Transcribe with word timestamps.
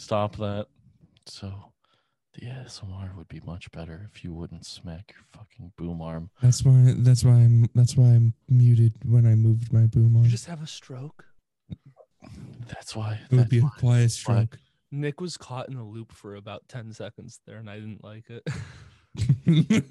Stop 0.00 0.36
that. 0.36 0.66
So 1.26 1.52
the 2.32 2.46
ASMR 2.46 3.14
would 3.16 3.28
be 3.28 3.42
much 3.44 3.70
better 3.70 4.08
if 4.10 4.24
you 4.24 4.32
wouldn't 4.32 4.64
smack 4.64 5.12
your 5.14 5.24
fucking 5.30 5.72
boom 5.76 6.00
arm. 6.00 6.30
That's 6.42 6.64
why. 6.64 6.94
That's 6.96 7.22
why 7.22 7.32
I'm. 7.32 7.68
That's 7.74 7.98
why 7.98 8.06
I'm 8.06 8.32
muted 8.48 8.94
when 9.04 9.26
I 9.26 9.34
moved 9.34 9.74
my 9.74 9.84
boom 9.86 10.16
arm. 10.16 10.24
You 10.24 10.30
just 10.30 10.46
have 10.46 10.62
a 10.62 10.66
stroke. 10.66 11.26
That's 12.66 12.96
why. 12.96 13.20
It 13.30 13.30
would 13.30 13.40
that's 13.40 13.50
be 13.50 13.58
a 13.58 13.70
quiet 13.78 14.10
stroke. 14.10 14.58
Nick 14.90 15.20
was 15.20 15.36
caught 15.36 15.68
in 15.68 15.76
a 15.76 15.86
loop 15.86 16.12
for 16.12 16.34
about 16.34 16.66
10 16.68 16.94
seconds 16.94 17.40
there, 17.46 17.58
and 17.58 17.68
I 17.68 17.76
didn't 17.76 18.02
like 18.02 18.24
it. 18.30 19.84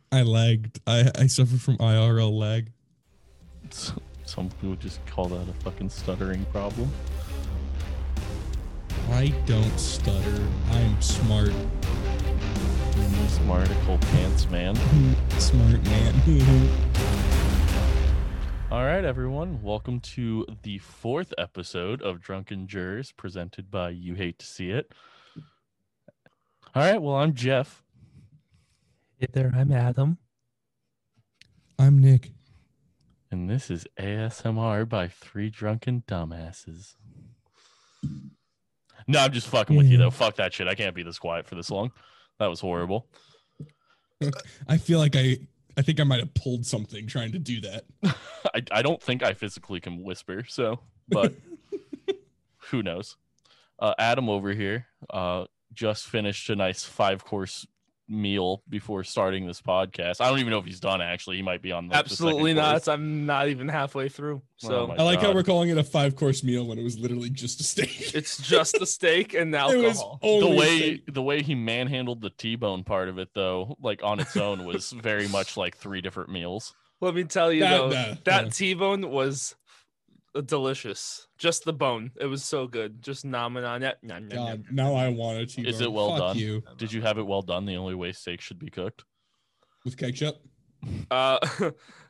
I 0.12 0.22
lagged. 0.22 0.78
I 0.86 1.10
I 1.18 1.26
suffer 1.26 1.56
from 1.56 1.76
IRL 1.78 2.32
lag. 2.32 2.70
Some 4.26 4.48
people 4.48 4.70
would 4.70 4.80
just 4.80 5.04
call 5.06 5.26
that 5.26 5.48
a 5.48 5.52
fucking 5.64 5.90
stuttering 5.90 6.44
problem. 6.46 6.90
I 9.10 9.28
don't 9.46 9.78
stutter. 9.78 10.46
I'm 10.70 11.00
smart. 11.00 11.52
Smarticle 13.28 14.00
pants, 14.00 14.48
man. 14.50 14.74
Smart 15.38 15.82
man. 15.84 16.14
All 18.70 18.84
right, 18.84 19.04
everyone. 19.04 19.62
Welcome 19.62 20.00
to 20.00 20.46
the 20.62 20.78
fourth 20.78 21.32
episode 21.38 22.02
of 22.02 22.20
Drunken 22.20 22.66
Jurors 22.66 23.12
presented 23.12 23.70
by 23.70 23.90
You 23.90 24.14
Hate 24.14 24.38
to 24.40 24.46
See 24.46 24.70
It. 24.70 24.90
All 26.74 26.82
right. 26.82 27.00
Well, 27.00 27.14
I'm 27.16 27.34
Jeff. 27.34 27.82
hey 29.18 29.28
there, 29.32 29.52
I'm 29.54 29.70
Adam. 29.70 30.18
I'm 31.78 31.98
Nick. 31.98 32.30
And 33.30 33.48
this 33.50 33.70
is 33.70 33.86
ASMR 33.98 34.88
by 34.88 35.08
Three 35.08 35.50
Drunken 35.50 36.02
Dumbasses. 36.08 36.94
No, 39.06 39.20
I'm 39.20 39.32
just 39.32 39.48
fucking 39.48 39.76
with 39.76 39.86
you 39.86 39.98
though. 39.98 40.10
Fuck 40.10 40.36
that 40.36 40.52
shit. 40.54 40.66
I 40.66 40.74
can't 40.74 40.94
be 40.94 41.02
this 41.02 41.18
quiet 41.18 41.46
for 41.46 41.54
this 41.54 41.70
long. 41.70 41.92
That 42.38 42.46
was 42.46 42.60
horrible. 42.60 43.06
I 44.68 44.78
feel 44.78 44.98
like 44.98 45.16
I. 45.16 45.38
I 45.76 45.82
think 45.82 45.98
I 45.98 46.04
might 46.04 46.20
have 46.20 46.32
pulled 46.34 46.64
something 46.64 47.08
trying 47.08 47.32
to 47.32 47.38
do 47.40 47.60
that. 47.62 47.84
I, 48.54 48.62
I 48.70 48.82
don't 48.82 49.02
think 49.02 49.24
I 49.24 49.34
physically 49.34 49.80
can 49.80 50.04
whisper, 50.04 50.44
so 50.48 50.78
but 51.08 51.34
who 52.70 52.82
knows? 52.82 53.16
Uh, 53.80 53.92
Adam 53.98 54.28
over 54.28 54.52
here 54.52 54.86
uh, 55.10 55.46
just 55.72 56.06
finished 56.06 56.48
a 56.48 56.54
nice 56.54 56.84
five 56.84 57.24
course 57.24 57.66
meal 58.08 58.62
before 58.68 59.02
starting 59.04 59.46
this 59.46 59.60
podcast. 59.62 60.20
I 60.20 60.28
don't 60.28 60.38
even 60.38 60.50
know 60.50 60.58
if 60.58 60.64
he's 60.66 60.80
done 60.80 61.00
actually. 61.00 61.36
He 61.36 61.42
might 61.42 61.62
be 61.62 61.72
on 61.72 61.88
like, 61.88 62.04
the 62.04 62.10
second 62.10 62.26
Absolutely 62.26 62.54
not. 62.54 62.70
course. 62.72 62.88
I'm 62.88 63.24
not 63.26 63.48
even 63.48 63.68
halfway 63.68 64.08
through. 64.08 64.42
So 64.58 64.90
Oh 64.90 64.94
I 64.98 65.02
like 65.02 65.20
how 65.20 65.32
we're 65.32 65.42
calling 65.42 65.70
it 65.70 65.78
a 65.78 65.84
five 65.84 66.14
course 66.14 66.44
meal 66.44 66.66
when 66.66 66.78
it 66.78 66.82
was 66.82 66.98
literally 66.98 67.30
just 67.30 67.60
a 67.60 67.64
steak. 67.64 67.90
it's 68.14 68.36
just 68.38 68.74
a 68.80 68.86
steak 68.86 69.32
and 69.34 69.54
it 69.54 69.58
was 69.78 69.98
alcohol. 69.98 70.18
only 70.22 70.50
the 70.50 70.56
way 70.60 70.76
steak. 70.78 71.14
the 71.14 71.22
way 71.22 71.42
he 71.42 71.54
manhandled 71.54 72.20
the 72.20 72.30
T-bone 72.30 72.84
part 72.84 73.08
of 73.08 73.18
it 73.18 73.28
though, 73.34 73.76
like 73.80 74.02
on 74.02 74.20
its 74.20 74.36
own, 74.36 74.64
was 74.64 74.90
very 74.90 75.28
much 75.28 75.56
like 75.56 75.76
three 75.76 76.00
different 76.00 76.30
meals. 76.30 76.74
Let 77.00 77.14
me 77.14 77.24
tell 77.24 77.52
you 77.52 77.60
That- 77.60 77.70
though, 77.78 77.88
that- 77.90 78.24
that 78.26 78.44
yeah. 78.44 78.50
T-bone 78.50 79.10
was 79.10 79.54
uh, 79.54 79.63
delicious. 80.42 81.26
Just 81.38 81.64
the 81.64 81.72
bone. 81.72 82.10
It 82.20 82.26
was 82.26 82.44
so 82.44 82.66
good. 82.66 83.02
Just 83.02 83.24
nomming 83.24 83.68
on 83.68 83.82
it. 83.82 83.98
Nom, 84.02 84.28
nom, 84.28 84.44
nom. 84.46 84.64
Now 84.70 84.94
I 84.94 85.08
want 85.08 85.38
a 85.38 85.46
T-bone. 85.46 85.66
Is 85.72 85.80
it 85.80 85.92
well 85.92 86.10
Fuck 86.10 86.18
done? 86.18 86.38
You 86.38 86.62
Did 86.76 86.92
you 86.92 87.02
have 87.02 87.18
it 87.18 87.26
well 87.26 87.42
done? 87.42 87.66
The 87.66 87.76
only 87.76 87.94
way 87.94 88.12
steak 88.12 88.40
should 88.40 88.58
be 88.58 88.70
cooked. 88.70 89.04
with 89.84 89.96
ketchup? 89.96 90.36
Uh, 91.10 91.38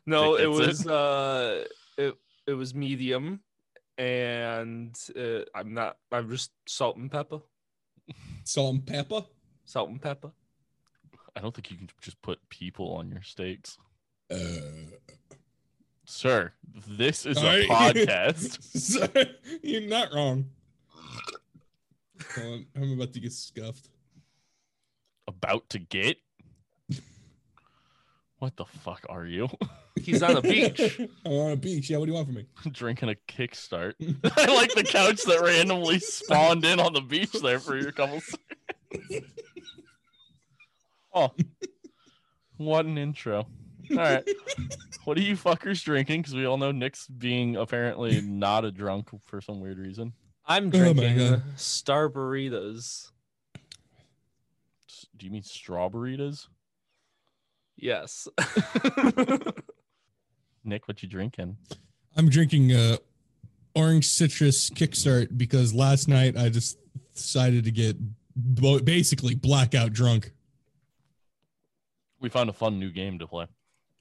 no, 0.05 0.35
Think 0.37 0.47
it 0.47 0.57
that's 0.57 0.67
was 0.67 0.87
uh, 0.87 1.63
it 1.97 2.15
it 2.47 2.53
was 2.53 2.75
medium, 2.75 3.41
and 3.97 4.95
uh, 5.17 5.41
I'm 5.53 5.73
not. 5.73 5.97
I'm 6.11 6.29
just 6.29 6.51
salt 6.67 6.97
and 6.97 7.11
pepper. 7.11 7.39
Salt 8.43 8.73
and 8.75 8.85
pepper? 8.85 9.23
Salt 9.65 9.89
and 9.89 10.01
pepper. 10.01 10.31
I 11.35 11.41
don't 11.41 11.53
think 11.53 11.71
you 11.71 11.77
can 11.77 11.89
just 12.01 12.21
put 12.21 12.39
people 12.49 12.93
on 12.93 13.09
your 13.09 13.21
steaks. 13.21 13.77
Uh, 14.31 14.37
Sir, 16.05 16.53
this 16.87 17.25
is 17.25 17.37
sorry. 17.37 17.65
a 17.65 17.67
podcast. 17.67 18.61
Sorry, 18.77 19.35
You're 19.63 19.81
not 19.81 20.13
wrong. 20.13 20.45
Hold 22.35 22.53
on, 22.53 22.65
I'm 22.75 22.93
about 22.93 23.13
to 23.13 23.19
get 23.19 23.33
scuffed. 23.33 23.89
about 25.27 25.67
to 25.69 25.79
get. 25.79 26.17
What 28.39 28.57
the 28.57 28.65
fuck 28.65 29.05
are 29.09 29.25
you? 29.25 29.49
He's 30.01 30.21
on 30.21 30.37
a 30.37 30.41
beach. 30.41 30.99
I'm 31.25 31.31
on 31.31 31.51
a 31.51 31.55
beach. 31.55 31.89
Yeah, 31.89 31.97
what 31.97 32.05
do 32.05 32.11
you 32.11 32.15
want 32.15 32.27
from 32.27 32.35
me? 32.35 32.45
Drinking 32.71 33.09
a 33.09 33.15
kickstart. 33.27 33.93
I 34.37 34.53
like 34.53 34.73
the 34.75 34.83
couch 34.83 35.23
that 35.23 35.41
randomly 35.41 35.99
spawned 35.99 36.65
in 36.65 36.79
on 36.79 36.93
the 36.93 37.01
beach 37.01 37.31
there 37.31 37.59
for 37.59 37.77
your 37.77 37.91
couple 37.93 38.19
seconds. 38.21 39.31
Oh, 41.13 41.31
what 42.57 42.85
an 42.85 42.97
intro. 42.97 43.47
All 43.91 43.97
right. 43.97 44.27
What 45.05 45.19
are 45.19 45.21
you 45.21 45.35
fuckers 45.37 45.83
drinking? 45.83 46.21
Because 46.21 46.33
we 46.33 46.45
all 46.45 46.57
know 46.57 46.71
Nick's 46.71 47.05
being 47.05 47.57
apparently 47.57 48.21
not 48.21 48.65
a 48.65 48.71
drunk 48.71 49.09
for 49.23 49.39
some 49.39 49.59
weird 49.59 49.77
reason. 49.77 50.13
I'm 50.47 50.69
Oh 50.69 50.71
drinking 50.71 51.17
God. 51.17 51.43
Star 51.57 52.09
Burritos. 52.09 53.11
Do 55.15 55.27
you 55.27 55.31
mean 55.31 55.43
strawberries? 55.43 56.47
Yes. 57.77 58.27
Nick, 60.63 60.87
what 60.87 61.03
you 61.03 61.09
drinking? 61.09 61.57
I'm 62.17 62.29
drinking 62.29 62.71
uh, 62.73 62.97
orange 63.75 64.07
citrus 64.07 64.71
kickstart 64.71 65.37
because 65.37 65.73
last 65.73 66.07
night 66.07 66.35
I 66.35 66.49
just 66.49 66.79
decided 67.13 67.63
to 67.65 67.71
get 67.71 67.95
basically 68.83 69.35
blackout 69.35 69.93
drunk. 69.93 70.31
We 72.19 72.29
found 72.29 72.49
a 72.49 72.53
fun 72.53 72.79
new 72.79 72.89
game 72.89 73.19
to 73.19 73.27
play. 73.27 73.45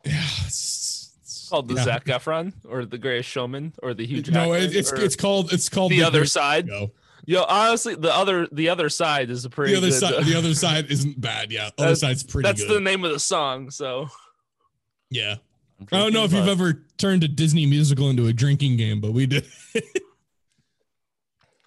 Yeah, 0.04 0.22
it's, 0.46 1.12
it's- 1.22 1.48
called 1.50 1.68
the 1.68 1.74
yeah. 1.74 1.84
Zac 1.84 2.04
Efron 2.06 2.52
or 2.68 2.84
the 2.84 2.98
Greatest 2.98 3.28
Showman 3.28 3.72
or 3.82 3.94
the 3.94 4.06
Huge. 4.06 4.30
No, 4.30 4.54
it, 4.54 4.74
it's 4.74 4.92
it's 4.92 5.16
called 5.16 5.52
it's 5.52 5.68
called 5.68 5.92
the 5.92 6.02
other 6.02 6.20
Great 6.20 6.30
side. 6.30 6.68
Show. 6.68 6.90
Yo, 7.26 7.42
honestly, 7.44 7.94
the 7.94 8.14
other 8.14 8.46
the 8.52 8.68
other 8.68 8.88
side 8.88 9.30
is 9.30 9.44
a 9.44 9.50
pretty 9.50 9.72
The 9.72 9.78
other 9.78 9.88
good. 9.88 10.00
side, 10.00 10.14
uh, 10.14 10.20
the 10.22 10.36
other 10.36 10.54
side 10.54 10.90
isn't 10.90 11.20
bad. 11.20 11.52
Yeah, 11.52 11.70
the 11.76 11.84
other 11.84 11.94
That's- 11.94 12.00
side's 12.00 12.22
pretty 12.22 12.48
that's 12.48 12.62
good. 12.64 12.76
the 12.76 12.80
name 12.80 13.04
of 13.04 13.12
the 13.12 13.20
song. 13.20 13.70
So 13.70 14.08
yeah, 15.10 15.36
I'm 15.80 15.86
don't 15.86 16.12
know 16.12 16.24
if 16.24 16.32
you've 16.32 16.48
ever 16.48 16.82
turned 16.98 17.24
a 17.24 17.28
Disney 17.28 17.66
musical 17.66 18.10
into 18.10 18.26
a 18.26 18.32
drinking 18.32 18.76
game, 18.76 19.00
but 19.00 19.12
we 19.12 19.26
did. 19.26 19.46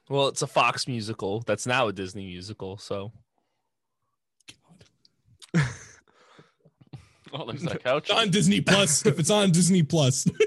well, 0.10 0.28
it's 0.28 0.42
a 0.42 0.48
Fox 0.48 0.88
musical 0.88 1.42
that's 1.42 1.66
now 1.66 1.88
a 1.88 1.94
Disney 1.94 2.26
musical. 2.28 2.78
So 2.78 3.12
Oh, 7.40 7.76
couch. 7.78 8.10
It's 8.10 8.12
on 8.20 8.30
Disney 8.30 8.62
Plus. 8.62 9.06
if 9.06 9.20
it's 9.20 9.30
on 9.30 9.52
Disney 9.52 9.84
Plus, 9.84 10.26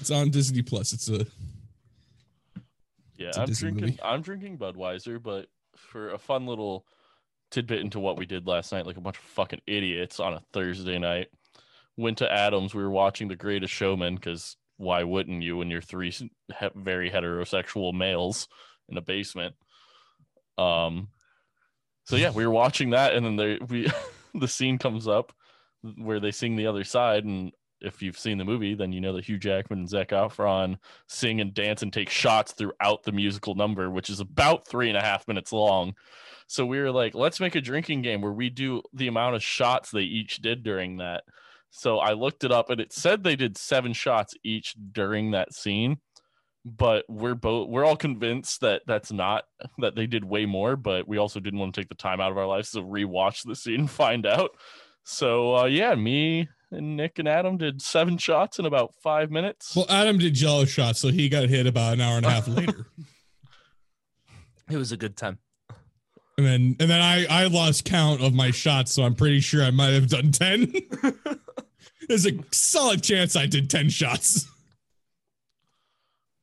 it's 0.00 0.10
on 0.10 0.30
Disney 0.30 0.62
Plus. 0.62 0.92
It's 0.92 1.08
a 1.08 1.26
Yeah, 3.16 3.28
It's 3.28 3.36
a 3.36 3.40
I'm 3.42 3.46
Disney 3.46 3.70
drinking. 3.70 3.84
movie. 3.86 4.02
I'm 4.02 4.22
drinking 4.22 4.58
Budweiser, 4.58 5.22
but 5.22 5.46
for 5.76 6.10
a 6.10 6.18
fun 6.18 6.46
little 6.46 6.86
tidbit 7.50 7.80
into 7.80 8.00
what 8.00 8.16
we 8.18 8.26
did 8.26 8.46
last 8.46 8.72
night, 8.72 8.86
like 8.86 8.96
a 8.96 9.00
bunch 9.00 9.16
of 9.18 9.24
fucking 9.24 9.60
idiots 9.66 10.20
on 10.20 10.34
a 10.34 10.40
Thursday 10.52 10.98
night, 10.98 11.28
went 11.96 12.18
to 12.18 12.30
Adams. 12.32 12.74
We 12.74 12.82
were 12.82 12.90
watching 12.90 13.28
The 13.28 13.36
Greatest 13.36 13.72
Showman 13.72 14.16
because 14.16 14.56
why 14.76 15.04
wouldn't 15.04 15.42
you 15.42 15.56
when 15.58 15.70
you're 15.70 15.80
three 15.80 16.10
he- 16.10 16.30
very 16.74 17.10
heterosexual 17.10 17.94
males 17.94 18.48
in 18.88 18.96
a 18.96 19.02
basement? 19.02 19.54
Um. 20.58 21.08
So 22.04 22.14
yeah, 22.16 22.30
we 22.30 22.46
were 22.46 22.52
watching 22.52 22.90
that, 22.90 23.14
and 23.14 23.26
then 23.26 23.34
there 23.36 23.58
we 23.68 23.90
the 24.40 24.48
scene 24.48 24.78
comes 24.78 25.08
up 25.08 25.32
where 25.96 26.20
they 26.20 26.30
sing 26.30 26.56
the 26.56 26.66
other 26.66 26.84
side, 26.84 27.24
and 27.24 27.52
if 27.80 28.02
you've 28.02 28.18
seen 28.18 28.38
the 28.38 28.44
movie, 28.44 28.74
then 28.74 28.92
you 28.92 29.00
know 29.00 29.12
that 29.12 29.24
Hugh 29.24 29.38
Jackman 29.38 29.80
and 29.80 29.88
Zac 29.88 30.08
Efron 30.08 30.78
sing 31.08 31.40
and 31.40 31.52
dance 31.52 31.82
and 31.82 31.92
take 31.92 32.08
shots 32.08 32.52
throughout 32.52 33.02
the 33.04 33.12
musical 33.12 33.54
number, 33.54 33.90
which 33.90 34.10
is 34.10 34.20
about 34.20 34.66
three 34.66 34.88
and 34.88 34.96
a 34.96 35.02
half 35.02 35.28
minutes 35.28 35.52
long. 35.52 35.94
So 36.46 36.64
we 36.64 36.78
were 36.78 36.92
like, 36.92 37.14
let's 37.14 37.40
make 37.40 37.54
a 37.54 37.60
drinking 37.60 38.02
game 38.02 38.20
where 38.20 38.32
we 38.32 38.50
do 38.50 38.82
the 38.92 39.08
amount 39.08 39.36
of 39.36 39.42
shots 39.42 39.90
they 39.90 40.02
each 40.02 40.36
did 40.36 40.62
during 40.62 40.98
that. 40.98 41.24
So 41.70 41.98
I 41.98 42.12
looked 42.12 42.44
it 42.44 42.52
up 42.52 42.70
and 42.70 42.80
it 42.80 42.92
said 42.92 43.22
they 43.22 43.36
did 43.36 43.58
seven 43.58 43.92
shots 43.92 44.34
each 44.42 44.74
during 44.92 45.32
that 45.32 45.52
scene. 45.52 45.98
But 46.68 47.04
we're 47.08 47.36
both 47.36 47.68
we're 47.68 47.84
all 47.84 47.96
convinced 47.96 48.62
that 48.62 48.82
that's 48.88 49.12
not 49.12 49.44
that 49.78 49.94
they 49.94 50.08
did 50.08 50.24
way 50.24 50.46
more, 50.46 50.74
but 50.74 51.06
we 51.06 51.16
also 51.16 51.38
didn't 51.38 51.60
want 51.60 51.72
to 51.76 51.80
take 51.80 51.88
the 51.88 51.94
time 51.94 52.20
out 52.20 52.32
of 52.32 52.38
our 52.38 52.46
lives 52.46 52.72
to 52.72 52.82
rewatch 52.82 53.44
the 53.44 53.54
scene 53.54 53.80
and 53.80 53.90
find 53.90 54.26
out. 54.26 54.50
So 55.04 55.56
uh, 55.58 55.64
yeah, 55.66 55.94
me 55.94 56.48
and 56.72 56.96
Nick 56.96 57.20
and 57.20 57.28
Adam 57.28 57.56
did 57.56 57.80
seven 57.80 58.18
shots 58.18 58.58
in 58.58 58.66
about 58.66 58.94
five 59.00 59.30
minutes. 59.30 59.76
well. 59.76 59.86
Adam 59.88 60.18
did 60.18 60.34
Jello 60.34 60.64
shots, 60.64 60.98
so 60.98 61.08
he 61.08 61.28
got 61.28 61.48
hit 61.48 61.68
about 61.68 61.92
an 61.92 62.00
hour 62.00 62.16
and 62.16 62.26
a 62.26 62.30
half 62.30 62.48
later, 62.48 62.88
it 64.68 64.76
was 64.76 64.90
a 64.90 64.96
good 64.96 65.16
time. 65.16 65.38
and 66.36 66.44
then 66.44 66.76
and 66.80 66.90
then 66.90 67.00
I 67.00 67.26
I 67.26 67.46
lost 67.46 67.84
count 67.84 68.20
of 68.20 68.34
my 68.34 68.50
shots, 68.50 68.92
so 68.92 69.04
I'm 69.04 69.14
pretty 69.14 69.38
sure 69.38 69.62
I 69.62 69.70
might 69.70 69.92
have 69.92 70.08
done 70.08 70.32
ten. 70.32 70.72
There's 72.08 72.26
a 72.26 72.32
solid 72.50 73.04
chance 73.04 73.36
I 73.36 73.46
did 73.46 73.70
ten 73.70 73.88
shots. 73.88 74.48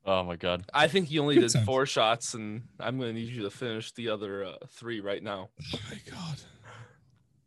Oh 0.05 0.23
my 0.23 0.35
god. 0.35 0.65
I 0.73 0.87
think 0.87 1.09
you 1.11 1.21
only 1.21 1.35
Good 1.35 1.41
did 1.41 1.51
times. 1.53 1.65
four 1.65 1.85
shots, 1.85 2.33
and 2.33 2.63
I'm 2.79 2.97
going 2.97 3.13
to 3.13 3.19
need 3.19 3.29
you 3.29 3.43
to 3.43 3.49
finish 3.49 3.91
the 3.93 4.09
other 4.09 4.43
uh, 4.43 4.55
three 4.69 4.99
right 4.99 5.23
now. 5.23 5.49
Oh 5.73 5.79
my 5.89 5.97
god. 6.11 6.41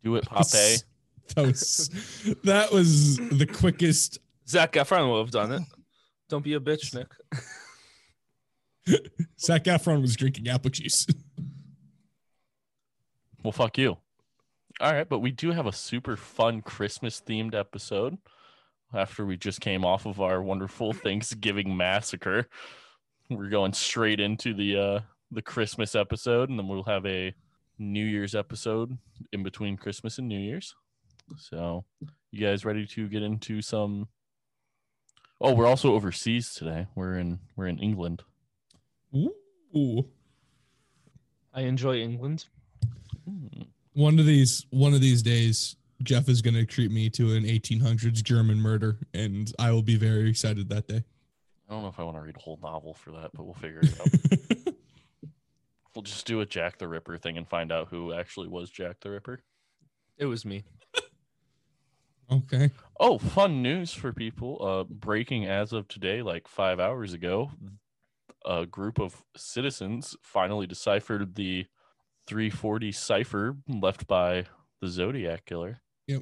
Do 0.03 0.15
it, 0.15 0.25
Pape. 0.29 0.79
That 1.35 1.45
was 1.45 1.89
that 2.45 2.71
was 2.71 3.17
the 3.17 3.45
quickest. 3.45 4.19
Zac 4.47 4.71
Efron 4.73 5.11
would 5.11 5.19
have 5.19 5.31
done 5.31 5.51
it. 5.51 5.61
Don't 6.29 6.41
be 6.41 6.53
a 6.53 6.59
bitch, 6.59 6.95
Nick. 6.95 7.11
Zac 9.37 9.65
Efron 9.65 10.01
was 10.01 10.15
drinking 10.15 10.47
apple 10.47 10.69
juice. 10.71 11.05
Well, 13.43 13.51
fuck 13.51 13.77
you. 13.77 13.97
All 14.79 14.93
right, 14.93 15.07
but 15.07 15.19
we 15.19 15.31
do 15.31 15.51
have 15.51 15.65
a 15.65 15.73
super 15.73 16.15
fun 16.15 16.61
Christmas 16.61 17.21
themed 17.25 17.53
episode 17.53 18.17
after 18.93 19.25
we 19.25 19.37
just 19.37 19.61
came 19.61 19.83
off 19.85 20.05
of 20.05 20.21
our 20.21 20.41
wonderful 20.41 20.93
Thanksgiving 20.93 21.75
massacre. 21.75 22.47
We're 23.29 23.49
going 23.49 23.73
straight 23.73 24.19
into 24.19 24.53
the 24.53 24.77
uh 24.77 24.99
the 25.31 25.41
Christmas 25.41 25.93
episode 25.95 26.49
and 26.49 26.57
then 26.57 26.67
we'll 26.67 26.83
have 26.83 27.05
a 27.05 27.33
New 27.77 28.05
Year's 28.05 28.33
episode 28.33 28.97
in 29.33 29.43
between 29.43 29.77
Christmas 29.77 30.17
and 30.17 30.27
New 30.27 30.39
Year's. 30.39 30.73
So, 31.37 31.83
you 32.31 32.45
guys 32.45 32.63
ready 32.63 32.87
to 32.87 33.09
get 33.09 33.21
into 33.21 33.61
some 33.61 34.07
Oh, 35.39 35.53
we're 35.53 35.67
also 35.67 35.93
overseas 35.93 36.53
today. 36.53 36.87
We're 36.95 37.19
in 37.19 37.39
we're 37.55 37.67
in 37.67 37.77
England. 37.79 38.23
Ooh. 39.75 40.07
I 41.53 41.61
enjoy 41.61 41.97
England. 41.97 42.45
One 43.93 44.19
of 44.19 44.25
these 44.25 44.65
one 44.71 44.93
of 44.93 45.01
these 45.01 45.21
days, 45.21 45.75
Jeff 46.03 46.29
is 46.29 46.41
gonna 46.41 46.65
treat 46.65 46.91
me 46.91 47.09
to 47.11 47.33
an 47.33 47.43
1800s 47.43 48.23
German 48.23 48.57
murder, 48.57 48.99
and 49.13 49.51
I 49.59 49.71
will 49.71 49.81
be 49.81 49.95
very 49.95 50.29
excited 50.29 50.69
that 50.69 50.87
day. 50.87 51.03
I 51.69 51.73
don't 51.73 51.81
know 51.81 51.89
if 51.89 51.99
I 51.99 52.03
want 52.03 52.15
to 52.15 52.21
read 52.21 52.37
a 52.37 52.39
whole 52.39 52.59
novel 52.63 52.93
for 52.93 53.11
that, 53.11 53.31
but 53.33 53.43
we'll 53.43 53.53
figure 53.53 53.81
it 53.81 53.99
out. 53.99 54.73
We'll 55.97 56.03
just 56.03 56.27
do 56.27 56.41
a 56.41 56.45
Jack 56.45 56.77
the 56.77 56.87
Ripper 56.87 57.17
thing 57.17 57.39
and 57.39 57.49
find 57.49 57.71
out 57.71 57.87
who 57.87 58.13
actually 58.13 58.47
was 58.47 58.69
Jack 58.69 58.97
the 58.99 59.09
Ripper. 59.09 59.41
It 60.15 60.27
was 60.27 60.45
me. 60.45 60.63
okay. 62.31 62.69
Oh, 62.99 63.17
fun 63.17 63.63
news 63.63 63.93
for 63.93 64.13
people. 64.13 64.63
Uh, 64.63 64.83
breaking 64.83 65.47
as 65.47 65.73
of 65.73 65.87
today, 65.87 66.21
like 66.21 66.47
five 66.47 66.79
hours 66.79 67.13
ago, 67.13 67.49
a 68.45 68.67
group 68.67 68.99
of 68.99 69.23
citizens 69.35 70.15
finally 70.21 70.67
deciphered 70.67 71.33
the 71.33 71.65
340 72.27 72.91
cipher 72.91 73.57
left 73.67 74.05
by 74.05 74.45
the 74.81 74.89
Zodiac 74.89 75.45
Killer. 75.45 75.81
Yeah. 76.07 76.17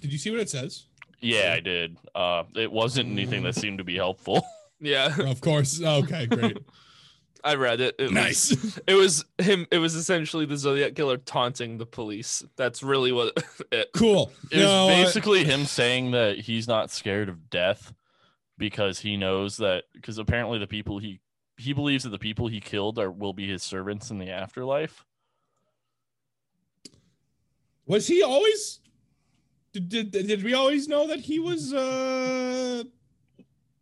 Did 0.00 0.12
you 0.12 0.18
see 0.18 0.30
what 0.30 0.40
it 0.40 0.50
says? 0.50 0.84
Yeah, 1.20 1.52
I 1.56 1.60
did. 1.60 1.96
Uh, 2.14 2.44
it 2.54 2.70
wasn't 2.70 3.10
anything 3.10 3.42
that 3.44 3.54
seemed 3.54 3.78
to 3.78 3.84
be 3.84 3.96
helpful. 3.96 4.44
Yeah, 4.80 5.12
of 5.28 5.40
course. 5.40 5.82
Okay, 5.82 6.26
great. 6.26 6.56
I 7.42 7.56
read 7.56 7.80
it. 7.80 7.96
it 7.98 8.02
was- 8.04 8.12
nice. 8.12 8.78
it 8.86 8.94
was 8.94 9.24
him. 9.38 9.66
It 9.72 9.78
was 9.78 9.96
essentially 9.96 10.46
the 10.46 10.56
Zodiac 10.56 10.94
killer 10.94 11.16
taunting 11.16 11.78
the 11.78 11.84
police. 11.84 12.44
That's 12.54 12.80
really 12.80 13.10
what 13.10 13.32
it. 13.72 13.88
Cool. 13.92 14.30
It 14.52 14.58
was 14.58 14.64
No, 14.64 14.88
I- 14.88 15.02
basically 15.02 15.42
him 15.42 15.64
saying 15.64 16.12
that 16.12 16.38
he's 16.38 16.68
not 16.68 16.92
scared 16.92 17.28
of 17.28 17.50
death 17.50 17.92
because 18.56 19.00
he 19.00 19.16
knows 19.16 19.56
that 19.56 19.82
because 19.94 20.18
apparently 20.18 20.60
the 20.60 20.68
people 20.68 21.00
he 21.00 21.18
he 21.56 21.72
believes 21.72 22.04
that 22.04 22.10
the 22.10 22.18
people 22.20 22.46
he 22.46 22.60
killed 22.60 23.00
are 23.00 23.10
will 23.10 23.32
be 23.32 23.48
his 23.48 23.64
servants 23.64 24.12
in 24.12 24.18
the 24.18 24.30
afterlife. 24.30 25.04
was 27.84 28.06
he 28.06 28.22
always 28.22 28.78
did, 29.80 30.10
did 30.10 30.26
did 30.26 30.42
we 30.42 30.54
always 30.54 30.88
know 30.88 31.06
that 31.06 31.20
he 31.20 31.38
was 31.38 31.72
uh 31.72 32.82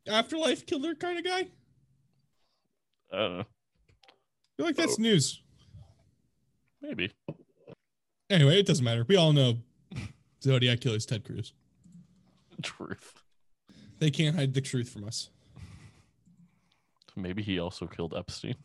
afterlife 0.09 0.67
killer 0.67 0.95
kind 0.95 1.19
of 1.19 1.25
guy? 1.25 1.47
I 3.13 3.17
don't 3.17 3.33
know. 3.39 3.41
Uh, 3.41 3.45
feel 4.57 4.67
like 4.67 4.77
that's 4.77 4.99
news. 4.99 5.43
maybe. 6.81 7.13
Anyway, 8.31 8.59
it 8.59 8.67
doesn't 8.67 8.85
matter. 8.85 9.05
We 9.09 9.17
all 9.17 9.33
know 9.33 9.59
Zodiac 10.43 10.81
killer's 10.81 11.07
Ted 11.07 11.25
Cruz. 11.25 11.53
Truth. 12.63 13.23
They 13.99 14.11
can't 14.11 14.35
hide 14.37 14.55
the 14.55 14.61
truth 14.61 14.89
from 14.89 15.05
us. 15.05 15.31
Maybe 17.15 17.43
he 17.43 17.59
also 17.59 17.87
killed 17.87 18.15
Epstein. 18.17 18.57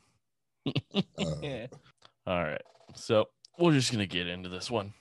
Uh, 0.66 1.02
Yeah. 1.42 1.68
All 2.28 2.44
right. 2.44 2.62
So 2.96 3.30
we're 3.58 3.74
just 3.74 3.92
gonna 3.92 4.06
get 4.06 4.28
into 4.28 4.50
this 4.50 4.70
one. 4.72 4.94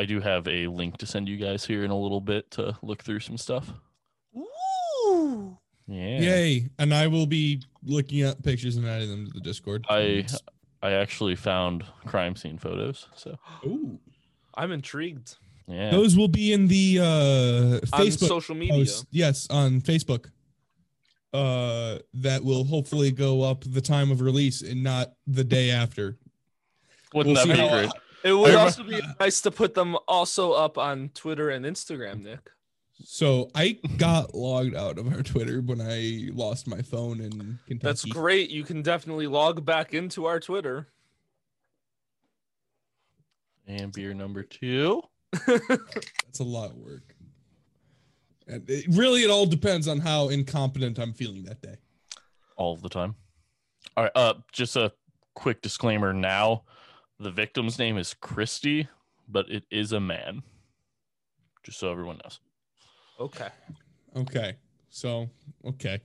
I 0.00 0.06
do 0.06 0.18
have 0.20 0.48
a 0.48 0.66
link 0.66 0.96
to 0.98 1.06
send 1.06 1.28
you 1.28 1.36
guys 1.36 1.62
here 1.66 1.84
in 1.84 1.90
a 1.90 1.98
little 1.98 2.22
bit 2.22 2.50
to 2.52 2.74
look 2.82 3.02
through 3.04 3.20
some 3.20 3.36
stuff. 3.36 3.70
Ooh. 4.34 5.58
Yeah. 5.86 6.20
Yay! 6.20 6.70
And 6.78 6.94
I 6.94 7.06
will 7.06 7.26
be 7.26 7.62
looking 7.84 8.22
at 8.22 8.42
pictures 8.42 8.76
and 8.76 8.86
adding 8.88 9.10
them 9.10 9.26
to 9.26 9.32
the 9.34 9.40
Discord. 9.40 9.84
I 9.90 10.24
I 10.82 10.92
actually 10.92 11.34
found 11.36 11.84
crime 12.06 12.34
scene 12.34 12.56
photos. 12.56 13.08
So 13.14 13.36
Ooh. 13.66 13.98
I'm 14.54 14.72
intrigued. 14.72 15.36
yeah. 15.66 15.90
Those 15.90 16.16
will 16.16 16.28
be 16.28 16.52
in 16.54 16.66
the 16.68 16.98
uh, 17.00 17.04
On 17.04 17.80
Facebook 18.06 18.28
social 18.28 18.54
media. 18.54 18.74
post. 18.76 19.06
Yes, 19.10 19.46
on 19.50 19.80
Facebook. 19.82 20.30
Uh, 21.34 21.98
that 22.14 22.42
will 22.42 22.64
hopefully 22.64 23.12
go 23.12 23.42
up 23.42 23.62
the 23.64 23.80
time 23.80 24.10
of 24.10 24.20
release 24.22 24.62
and 24.62 24.82
not 24.82 25.12
the 25.26 25.44
day 25.44 25.70
after. 25.70 26.16
Wouldn't 27.14 27.36
we'll 27.36 27.46
that 27.46 27.54
see 27.56 27.62
be 27.62 27.68
how- 27.68 27.74
great? 27.82 27.90
It 28.22 28.32
would 28.32 28.54
I 28.54 28.60
also 28.60 28.82
be 28.82 29.00
nice 29.18 29.40
to 29.42 29.50
put 29.50 29.74
them 29.74 29.96
also 30.06 30.52
up 30.52 30.76
on 30.76 31.10
Twitter 31.14 31.50
and 31.50 31.64
Instagram, 31.64 32.22
Nick. 32.22 32.50
So 33.02 33.50
I 33.54 33.78
got 33.96 34.34
logged 34.34 34.76
out 34.76 34.98
of 34.98 35.10
our 35.12 35.22
Twitter 35.22 35.62
when 35.62 35.80
I 35.80 36.28
lost 36.34 36.66
my 36.66 36.82
phone 36.82 37.20
in 37.20 37.58
Kentucky. 37.66 37.78
That's 37.78 38.04
great. 38.04 38.50
You 38.50 38.62
can 38.62 38.82
definitely 38.82 39.26
log 39.26 39.64
back 39.64 39.94
into 39.94 40.26
our 40.26 40.38
Twitter. 40.38 40.88
And 43.66 43.92
beer 43.92 44.12
number 44.12 44.42
two. 44.42 45.02
That's 45.46 46.40
a 46.40 46.44
lot 46.44 46.70
of 46.70 46.76
work. 46.76 47.14
And 48.46 48.68
it, 48.68 48.84
really, 48.90 49.22
it 49.22 49.30
all 49.30 49.46
depends 49.46 49.86
on 49.88 50.00
how 50.00 50.28
incompetent 50.28 50.98
I'm 50.98 51.12
feeling 51.14 51.44
that 51.44 51.62
day. 51.62 51.76
all 52.56 52.76
the 52.76 52.88
time. 52.88 53.14
All 53.96 54.04
right. 54.04 54.12
Uh, 54.14 54.34
just 54.52 54.76
a 54.76 54.92
quick 55.34 55.62
disclaimer 55.62 56.12
now. 56.12 56.64
The 57.20 57.30
victim's 57.30 57.78
name 57.78 57.98
is 57.98 58.14
Christy, 58.14 58.88
but 59.28 59.48
it 59.50 59.64
is 59.70 59.92
a 59.92 60.00
man. 60.00 60.42
Just 61.62 61.78
so 61.78 61.90
everyone 61.92 62.18
knows. 62.24 62.40
okay. 63.20 63.48
Okay, 64.16 64.56
so 64.88 65.28
okay, 65.64 66.00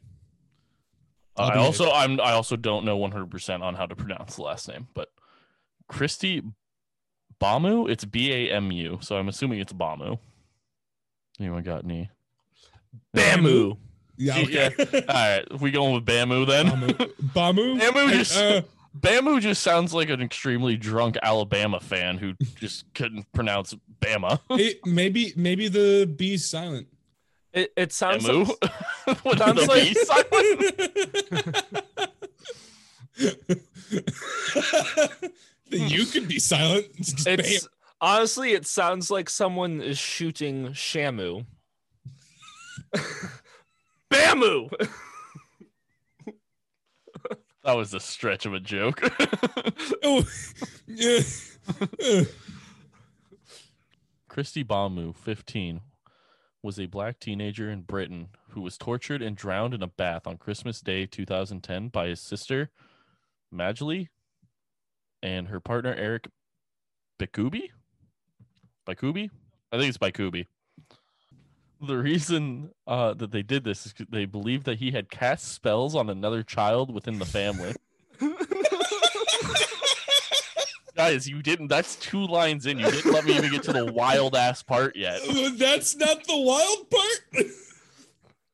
Uh, 1.35 1.41
I'll 1.41 1.49
I 1.49 1.53
be 1.55 1.59
also 1.59 1.91
I'm 1.91 2.19
I 2.21 2.33
also 2.33 2.55
don't 2.55 2.85
know 2.85 2.99
100% 2.99 3.61
on 3.63 3.73
how 3.73 3.87
to 3.87 3.95
pronounce 3.95 4.35
the 4.35 4.43
last 4.43 4.67
name, 4.67 4.87
but 4.93 5.09
Christy 5.87 6.43
Bamu, 7.41 7.89
it's 7.89 8.05
B 8.05 8.31
A 8.31 8.51
M 8.51 8.71
U, 8.71 8.99
so 9.01 9.15
I'm 9.17 9.27
assuming 9.27 9.59
it's 9.59 9.73
Bamu. 9.73 10.19
Anyone 11.39 11.63
got 11.63 11.83
any? 11.83 12.11
Bamu. 13.15 13.77
yeah, 14.17 14.37
Yeah. 14.47 14.69
okay. 14.79 15.03
All 15.07 15.15
right, 15.15 15.59
we 15.61 15.71
going 15.71 15.95
with 15.95 16.05
Bamu 16.05 16.45
then. 16.45 16.67
Bamu, 16.67 17.11
Bamu, 17.33 17.79
Bamu 17.79 18.09
just- 18.11 18.37
uh, 18.37 18.61
Bamu 18.97 19.41
just 19.41 19.61
sounds 19.61 19.93
like 19.93 20.09
an 20.09 20.21
extremely 20.21 20.77
drunk 20.77 21.17
Alabama 21.21 21.79
fan 21.79 22.17
who 22.17 22.33
just 22.59 22.85
couldn't 22.93 23.31
pronounce 23.33 23.75
Bama. 23.99 24.39
it, 24.51 24.79
maybe 24.85 25.33
maybe 25.35 25.67
the 25.67 26.11
B's 26.15 26.49
silent. 26.49 26.87
It, 27.53 27.71
it 27.77 27.93
sounds 27.93 28.25
Bamu. 28.25 28.47
like, 29.07 29.17
What 29.23 29.37
Sounds 29.39 29.67
the 29.67 29.67
the 35.69 35.69
beast? 35.69 35.71
you 35.71 36.05
could 36.05 36.27
be 36.27 36.39
silent. 36.39 36.87
It's 36.97 37.13
just 37.13 37.27
it's 37.27 37.67
honestly 38.01 38.53
it 38.53 38.65
sounds 38.65 39.09
like 39.11 39.29
someone 39.29 39.81
is 39.81 39.97
shooting 39.97 40.69
Shamu. 40.69 41.45
Bamu. 44.11 44.89
That 47.65 47.75
was 47.75 47.95
a 47.95 47.99
stretch 47.99 48.45
of 48.45 48.53
a 48.53 48.59
joke. 48.59 49.01
Oh, 50.03 50.23
yeah. 50.85 51.19
Christy 54.29 54.63
Bamu, 54.63 55.15
15, 55.15 55.81
was 56.61 56.79
a 56.79 56.85
black 56.85 57.19
teenager 57.19 57.71
in 57.71 57.81
Britain 57.81 58.29
who 58.51 58.61
was 58.61 58.77
tortured 58.77 59.23
and 59.23 59.35
drowned 59.35 59.73
in 59.73 59.81
a 59.81 59.87
bath 59.87 60.27
on 60.27 60.37
Christmas 60.37 60.79
Day 60.79 61.07
2010 61.07 61.87
by 61.87 62.07
his 62.07 62.21
sister, 62.21 62.69
Magali, 63.51 64.09
and 65.23 65.47
her 65.47 65.59
partner, 65.59 65.95
Eric 65.97 66.27
Bikubi? 67.19 67.71
Bikubi? 68.87 69.29
I 69.71 69.77
think 69.79 69.89
it's 69.89 69.97
Bikubi. 69.97 70.45
The 71.85 71.97
reason 71.97 72.71
uh, 72.87 73.13
that 73.15 73.31
they 73.31 73.43
did 73.43 73.63
this 73.63 73.85
is 73.85 73.93
they 74.09 74.25
believed 74.25 74.65
that 74.65 74.79
he 74.79 74.91
had 74.91 75.09
cast 75.09 75.53
spells 75.53 75.95
on 75.95 76.09
another 76.09 76.43
child 76.43 76.93
within 76.93 77.19
the 77.19 77.25
family. 77.25 77.75
Guys, 80.95 81.27
you 81.27 81.41
didn't. 81.41 81.67
That's 81.67 81.97
two 81.97 82.25
lines 82.25 82.65
in. 82.65 82.79
You 82.79 82.89
didn't 82.89 83.11
let 83.11 83.25
me 83.25 83.35
even 83.35 83.51
get 83.51 83.63
to 83.63 83.73
the 83.73 83.91
wild 83.91 84.35
ass 84.35 84.63
part 84.63 84.95
yet. 84.95 85.19
That's 85.57 85.95
not 85.97 86.23
the 86.25 86.37
wild 86.37 86.89
part. 86.89 87.47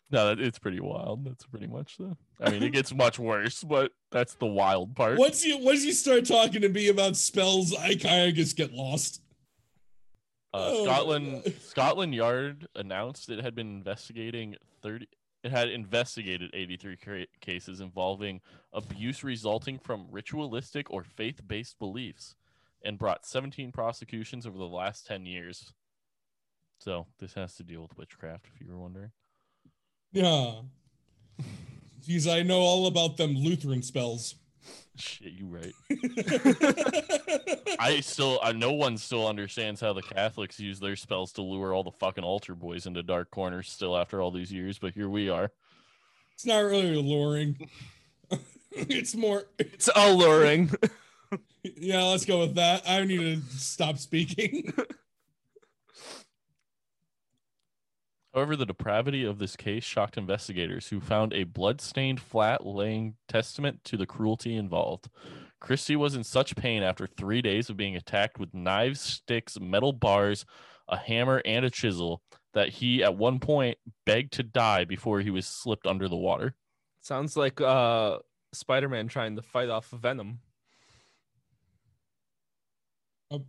No, 0.09 0.27
that, 0.27 0.39
it's 0.41 0.59
pretty 0.59 0.79
wild. 0.79 1.23
That's 1.25 1.45
pretty 1.45 1.67
much 1.67 1.97
the. 1.97 2.17
I 2.41 2.49
mean, 2.49 2.63
it 2.63 2.71
gets 2.71 2.93
much 2.93 3.19
worse, 3.19 3.63
but 3.63 3.91
that's 4.09 4.33
the 4.33 4.47
wild 4.47 4.95
part. 4.95 5.17
Once 5.19 5.45
you 5.45 5.59
once 5.59 5.85
you 5.85 5.93
start 5.93 6.25
talking 6.25 6.61
to 6.61 6.69
me 6.69 6.89
about 6.89 7.15
spells, 7.15 7.73
I 7.73 7.95
kind 7.95 8.29
of 8.29 8.35
just 8.35 8.57
get 8.57 8.73
lost. 8.73 9.21
Uh, 10.53 10.69
Oh 10.71 10.83
Scotland 10.85 11.43
God. 11.43 11.53
Scotland 11.61 12.15
Yard 12.15 12.67
announced 12.75 13.29
it 13.29 13.43
had 13.43 13.55
been 13.55 13.67
investigating 13.67 14.55
30 14.81 15.07
it 15.43 15.51
had 15.51 15.69
investigated 15.69 16.51
83 16.53 16.97
ca- 16.97 17.27
cases 17.39 17.79
involving 17.81 18.41
abuse 18.73 19.23
resulting 19.23 19.79
from 19.79 20.05
ritualistic 20.11 20.91
or 20.91 21.03
faith-based 21.03 21.79
beliefs 21.79 22.35
and 22.83 22.99
brought 22.99 23.25
17 23.25 23.71
prosecutions 23.71 24.45
over 24.45 24.57
the 24.57 24.65
last 24.67 25.07
10 25.07 25.25
years. 25.25 25.73
So, 26.79 27.07
this 27.19 27.33
has 27.33 27.55
to 27.55 27.63
deal 27.63 27.81
with 27.81 27.97
witchcraft 27.97 28.47
if 28.53 28.61
you 28.61 28.67
were 28.71 28.77
wondering. 28.77 29.11
Yeah. 30.11 30.61
Geez, 32.01 32.27
I 32.27 32.41
know 32.43 32.59
all 32.59 32.87
about 32.87 33.17
them 33.17 33.35
Lutheran 33.35 33.81
spells. 33.83 34.35
Shit, 34.95 35.33
you 35.33 35.45
right. 35.47 35.73
I 37.79 38.01
still 38.01 38.39
I 38.43 38.51
no 38.51 38.73
one 38.73 38.97
still 38.97 39.27
understands 39.27 39.81
how 39.81 39.93
the 39.93 40.01
Catholics 40.01 40.59
use 40.59 40.79
their 40.79 40.95
spells 40.95 41.31
to 41.33 41.41
lure 41.41 41.73
all 41.73 41.83
the 41.83 41.91
fucking 41.91 42.23
altar 42.23 42.55
boys 42.55 42.85
into 42.85 43.01
dark 43.01 43.31
corners 43.31 43.69
still 43.69 43.97
after 43.97 44.21
all 44.21 44.31
these 44.31 44.51
years, 44.51 44.77
but 44.77 44.93
here 44.93 45.09
we 45.09 45.29
are. 45.29 45.51
it's 46.33 46.45
not 46.45 46.59
really 46.59 46.95
alluring. 46.95 47.69
it's 48.71 49.15
more. 49.15 49.45
It's 49.57 49.89
alluring. 49.95 50.71
Yeah, 51.63 52.03
let's 52.05 52.25
go 52.25 52.39
with 52.39 52.55
that. 52.55 52.89
I 52.89 53.03
need 53.05 53.19
to 53.19 53.57
stop 53.57 53.99
speaking. 53.99 54.73
However, 58.33 58.55
the 58.55 58.65
depravity 58.65 59.25
of 59.25 59.39
this 59.39 59.55
case 59.57 59.83
shocked 59.83 60.17
investigators 60.17 60.87
who 60.87 61.01
found 61.01 61.33
a 61.33 61.43
blood-stained 61.43 62.21
flat 62.21 62.65
laying 62.65 63.15
testament 63.27 63.83
to 63.85 63.97
the 63.97 64.05
cruelty 64.05 64.55
involved. 64.55 65.09
Christie 65.59 65.97
was 65.97 66.15
in 66.15 66.23
such 66.23 66.55
pain 66.55 66.81
after 66.81 67.05
three 67.05 67.41
days 67.41 67.69
of 67.69 67.75
being 67.77 67.95
attacked 67.95 68.39
with 68.39 68.53
knives, 68.53 69.01
sticks, 69.01 69.59
metal 69.59 69.91
bars, 69.91 70.45
a 70.87 70.97
hammer, 70.97 71.41
and 71.45 71.65
a 71.65 71.69
chisel 71.69 72.21
that 72.53 72.69
he 72.69 73.03
at 73.03 73.15
one 73.15 73.39
point 73.39 73.77
begged 74.05 74.33
to 74.33 74.43
die 74.43 74.85
before 74.85 75.19
he 75.19 75.29
was 75.29 75.45
slipped 75.45 75.85
under 75.85 76.07
the 76.07 76.15
water. 76.15 76.55
Sounds 77.01 77.35
like 77.37 77.59
uh 77.61 78.17
Spider-Man 78.53 79.07
trying 79.07 79.35
to 79.37 79.41
fight 79.41 79.69
off 79.69 79.89
Venom. 79.89 80.39
Um, 83.31 83.45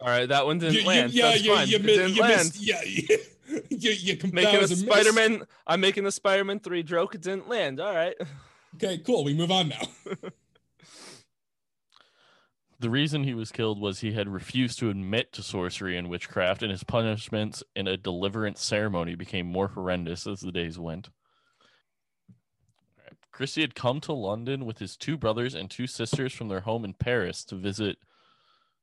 All 0.00 0.08
right, 0.08 0.28
that 0.28 0.44
one 0.46 0.58
didn't 0.58 0.74
You- 0.74 0.80
you- 0.80 0.86
land. 0.86 1.12
yeah, 1.12 1.30
That's 1.30 1.42
you, 1.44 1.54
fine. 1.54 1.68
you, 1.68 1.76
It 1.76 1.82
mi- 1.84 1.96
didn't 1.96 2.16
land. 2.16 2.36
missed. 2.36 2.60
Yeah, 2.60 2.82
you, 2.86 3.18
you, 3.70 3.90
you 3.90 4.16
com- 4.16 4.30
that 4.30 4.34
Making 4.34 4.56
a 4.56 4.60
was. 4.60 4.80
Spider-Man. 4.80 5.44
I'm 5.66 5.80
making 5.80 6.06
a 6.06 6.12
Spider-Man 6.12 6.60
three 6.60 6.82
joke. 6.82 7.14
It 7.14 7.22
didn't 7.22 7.48
land. 7.48 7.80
All 7.80 7.94
right. 7.94 8.14
Okay, 8.76 8.98
cool. 8.98 9.24
We 9.24 9.34
move 9.34 9.50
on 9.50 9.68
now. 9.68 9.82
The 12.82 12.90
reason 12.90 13.22
he 13.22 13.32
was 13.32 13.52
killed 13.52 13.80
was 13.80 14.00
he 14.00 14.10
had 14.10 14.28
refused 14.28 14.80
to 14.80 14.90
admit 14.90 15.32
to 15.34 15.42
sorcery 15.44 15.96
and 15.96 16.10
witchcraft, 16.10 16.64
and 16.64 16.72
his 16.72 16.82
punishments 16.82 17.62
in 17.76 17.86
a 17.86 17.96
deliverance 17.96 18.60
ceremony 18.60 19.14
became 19.14 19.46
more 19.46 19.68
horrendous 19.68 20.26
as 20.26 20.40
the 20.40 20.50
days 20.50 20.80
went. 20.80 21.08
Alright, 22.98 23.14
Christie 23.30 23.60
had 23.60 23.76
come 23.76 24.00
to 24.00 24.12
London 24.12 24.66
with 24.66 24.78
his 24.80 24.96
two 24.96 25.16
brothers 25.16 25.54
and 25.54 25.70
two 25.70 25.86
sisters 25.86 26.32
from 26.32 26.48
their 26.48 26.62
home 26.62 26.84
in 26.84 26.94
Paris 26.94 27.44
to 27.44 27.54
visit 27.54 27.98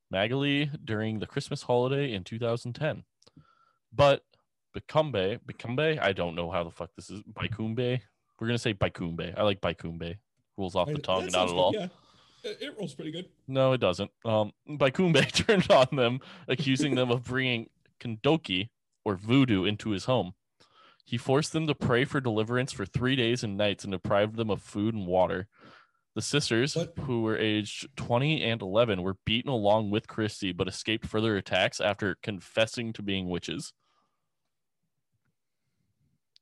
Magali 0.10 0.72
during 0.86 1.20
the 1.20 1.28
Christmas 1.28 1.64
holiday 1.64 2.14
in 2.14 2.24
2010. 2.24 3.04
But 3.92 4.24
Bicumbe, 4.76 5.40
Bicumbe, 5.46 6.00
I 6.00 6.14
don't 6.14 6.36
know 6.36 6.52
how 6.52 6.64
the 6.64 6.72
fuck 6.72 6.92
this 6.96 7.10
is. 7.10 7.22
Baikumbe? 7.34 8.02
We're 8.40 8.48
going 8.48 8.56
to 8.56 8.62
say 8.62 8.74
Baikumbe. 8.74 9.38
I 9.38 9.44
like 9.44 9.62
Baikumbe. 9.62 10.18
Rolls 10.58 10.76
off 10.76 10.88
the 10.88 11.00
tongue, 11.00 11.28
not 11.28 11.50
at 11.50 11.56
all. 11.56 11.74
Yeah, 11.74 11.88
it, 12.44 12.58
it 12.62 12.78
rolls 12.78 12.94
pretty 12.94 13.12
good. 13.12 13.28
No, 13.48 13.74
it 13.74 13.80
doesn't. 13.80 14.12
Um, 14.26 14.52
Baikumbe 14.70 15.32
turned 15.46 15.72
on 15.72 15.88
them, 15.96 16.20
accusing 16.48 16.96
them 16.96 17.12
of 17.12 17.24
bringing 17.24 17.70
Kondoki 18.00 18.70
or 19.06 19.16
voodoo 19.16 19.66
into 19.66 19.92
his 19.92 20.06
home. 20.06 20.34
He 21.06 21.18
forced 21.18 21.54
them 21.54 21.66
to 21.68 21.74
pray 21.74 22.06
for 22.06 22.22
deliverance 22.22 22.72
for 22.72 22.86
three 22.86 23.16
days 23.16 23.44
and 23.44 23.58
nights 23.58 23.84
and 23.84 23.92
deprived 23.92 24.36
them 24.36 24.52
of 24.52 24.62
food 24.62 24.94
and 24.94 25.08
water. 25.08 25.48
The 26.16 26.22
sisters, 26.22 26.76
What? 26.76 26.94
who 27.02 27.22
were 27.24 27.38
aged 27.38 27.88
20 27.96 28.44
and 28.44 28.62
11, 28.62 29.02
were 29.02 29.18
beaten 29.26 29.50
along 29.50 29.90
with 29.90 30.08
Christie 30.08 30.52
but 30.52 30.68
escaped 30.68 31.06
further 31.08 31.36
attacks 31.38 31.80
after 31.80 32.18
confessing 32.22 32.94
to 32.94 33.02
being 33.02 33.28
witches. 33.30 33.74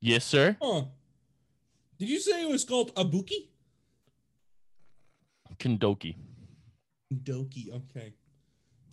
Yes, 0.00 0.24
sir. 0.24 0.56
Huh. 0.60 0.82
Did 1.98 2.08
you 2.08 2.20
say 2.20 2.42
it 2.42 2.48
was 2.48 2.64
called 2.64 2.94
Abuki? 2.94 3.48
Kondoki. 5.58 6.14
Doki. 7.12 7.72
Okay. 7.72 8.14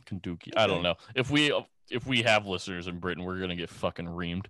Kentucky. 0.06 0.52
I 0.56 0.68
don't 0.68 0.84
know. 0.84 0.96
If 1.16 1.30
we 1.30 1.54
if 1.90 2.06
we 2.06 2.22
have 2.24 2.46
listeners 2.46 2.88
in 2.88 3.00
Britain, 3.00 3.24
we're 3.24 3.40
gonna 3.40 3.56
get 3.56 3.70
fucking 3.70 4.06
reamed. 4.08 4.46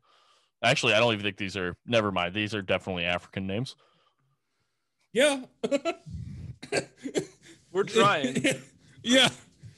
Actually, 0.64 0.94
I 0.94 1.00
don't 1.00 1.14
even 1.14 1.24
think 1.24 1.38
these 1.38 1.58
are. 1.58 1.76
Never 1.86 2.12
mind. 2.12 2.34
These 2.34 2.56
are 2.56 2.62
definitely 2.62 3.06
African 3.06 3.48
names. 3.48 3.76
Yeah. 5.14 5.44
We're 7.72 7.84
trying. 7.84 8.44
yeah. 9.04 9.30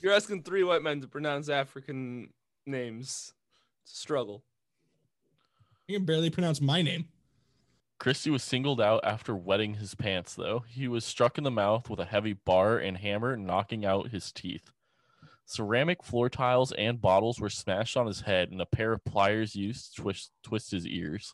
You're 0.02 0.14
asking 0.14 0.44
three 0.44 0.64
white 0.64 0.82
men 0.82 1.02
to 1.02 1.08
pronounce 1.08 1.50
African 1.50 2.30
names. 2.66 3.34
It's 3.84 3.94
a 3.94 3.98
struggle. 3.98 4.44
You 5.88 5.98
can 5.98 6.06
barely 6.06 6.30
pronounce 6.30 6.60
my 6.60 6.82
name. 6.82 7.08
Christie 7.98 8.30
was 8.30 8.44
singled 8.44 8.82
out 8.82 9.00
after 9.06 9.36
wetting 9.36 9.76
his 9.76 9.96
pants, 9.96 10.36
though. 10.36 10.66
He 10.68 10.88
was 10.88 11.06
struck 11.06 11.38
in 11.38 11.46
the 11.46 11.52
mouth 11.52 11.90
with 11.90 12.00
a 12.00 12.06
heavy 12.06 12.34
bar 12.34 12.78
and 12.78 12.98
hammer, 12.98 13.38
knocking 13.38 13.86
out 13.86 14.10
his 14.10 14.32
teeth. 14.32 14.70
Ceramic 15.46 16.04
floor 16.04 16.30
tiles 16.30 16.74
and 16.74 17.02
bottles 17.02 17.40
were 17.40 17.50
smashed 17.50 17.96
on 17.96 18.06
his 18.06 18.22
head, 18.22 18.52
and 18.52 18.62
a 18.62 18.66
pair 18.66 18.92
of 18.92 19.06
pliers 19.06 19.56
used 19.56 19.96
to 19.96 20.02
twist, 20.02 20.32
twist 20.44 20.72
his 20.72 20.86
ears. 20.86 21.34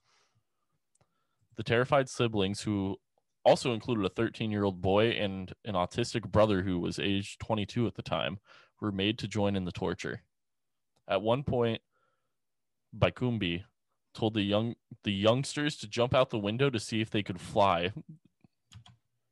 The 1.56 1.64
terrified 1.64 2.08
siblings, 2.08 2.62
who 2.62 2.98
also 3.44 3.74
included 3.74 4.06
a 4.06 4.10
13 4.10 4.52
year 4.52 4.64
old 4.64 4.82
boy 4.82 5.10
and 5.10 5.52
an 5.66 5.74
autistic 5.74 6.32
brother 6.32 6.62
who 6.62 6.80
was 6.80 7.00
aged 7.00 7.40
22 7.40 7.88
at 7.88 7.96
the 7.96 8.04
time, 8.04 8.38
were 8.80 8.92
made 8.92 9.18
to 9.18 9.28
join 9.28 9.56
in 9.56 9.66
the 9.66 9.72
torture. 9.72 10.22
At 11.08 11.24
one 11.24 11.44
point, 11.44 11.82
Baikumbi 12.96 13.64
told 14.14 14.34
the 14.34 14.42
young 14.42 14.76
the 15.04 15.12
youngsters 15.12 15.76
to 15.78 15.88
jump 15.88 16.14
out 16.14 16.30
the 16.30 16.40
window 16.40 16.70
to 16.70 16.80
see 16.80 17.02
if 17.02 17.10
they 17.10 17.24
could 17.24 17.42
fly. 17.42 17.92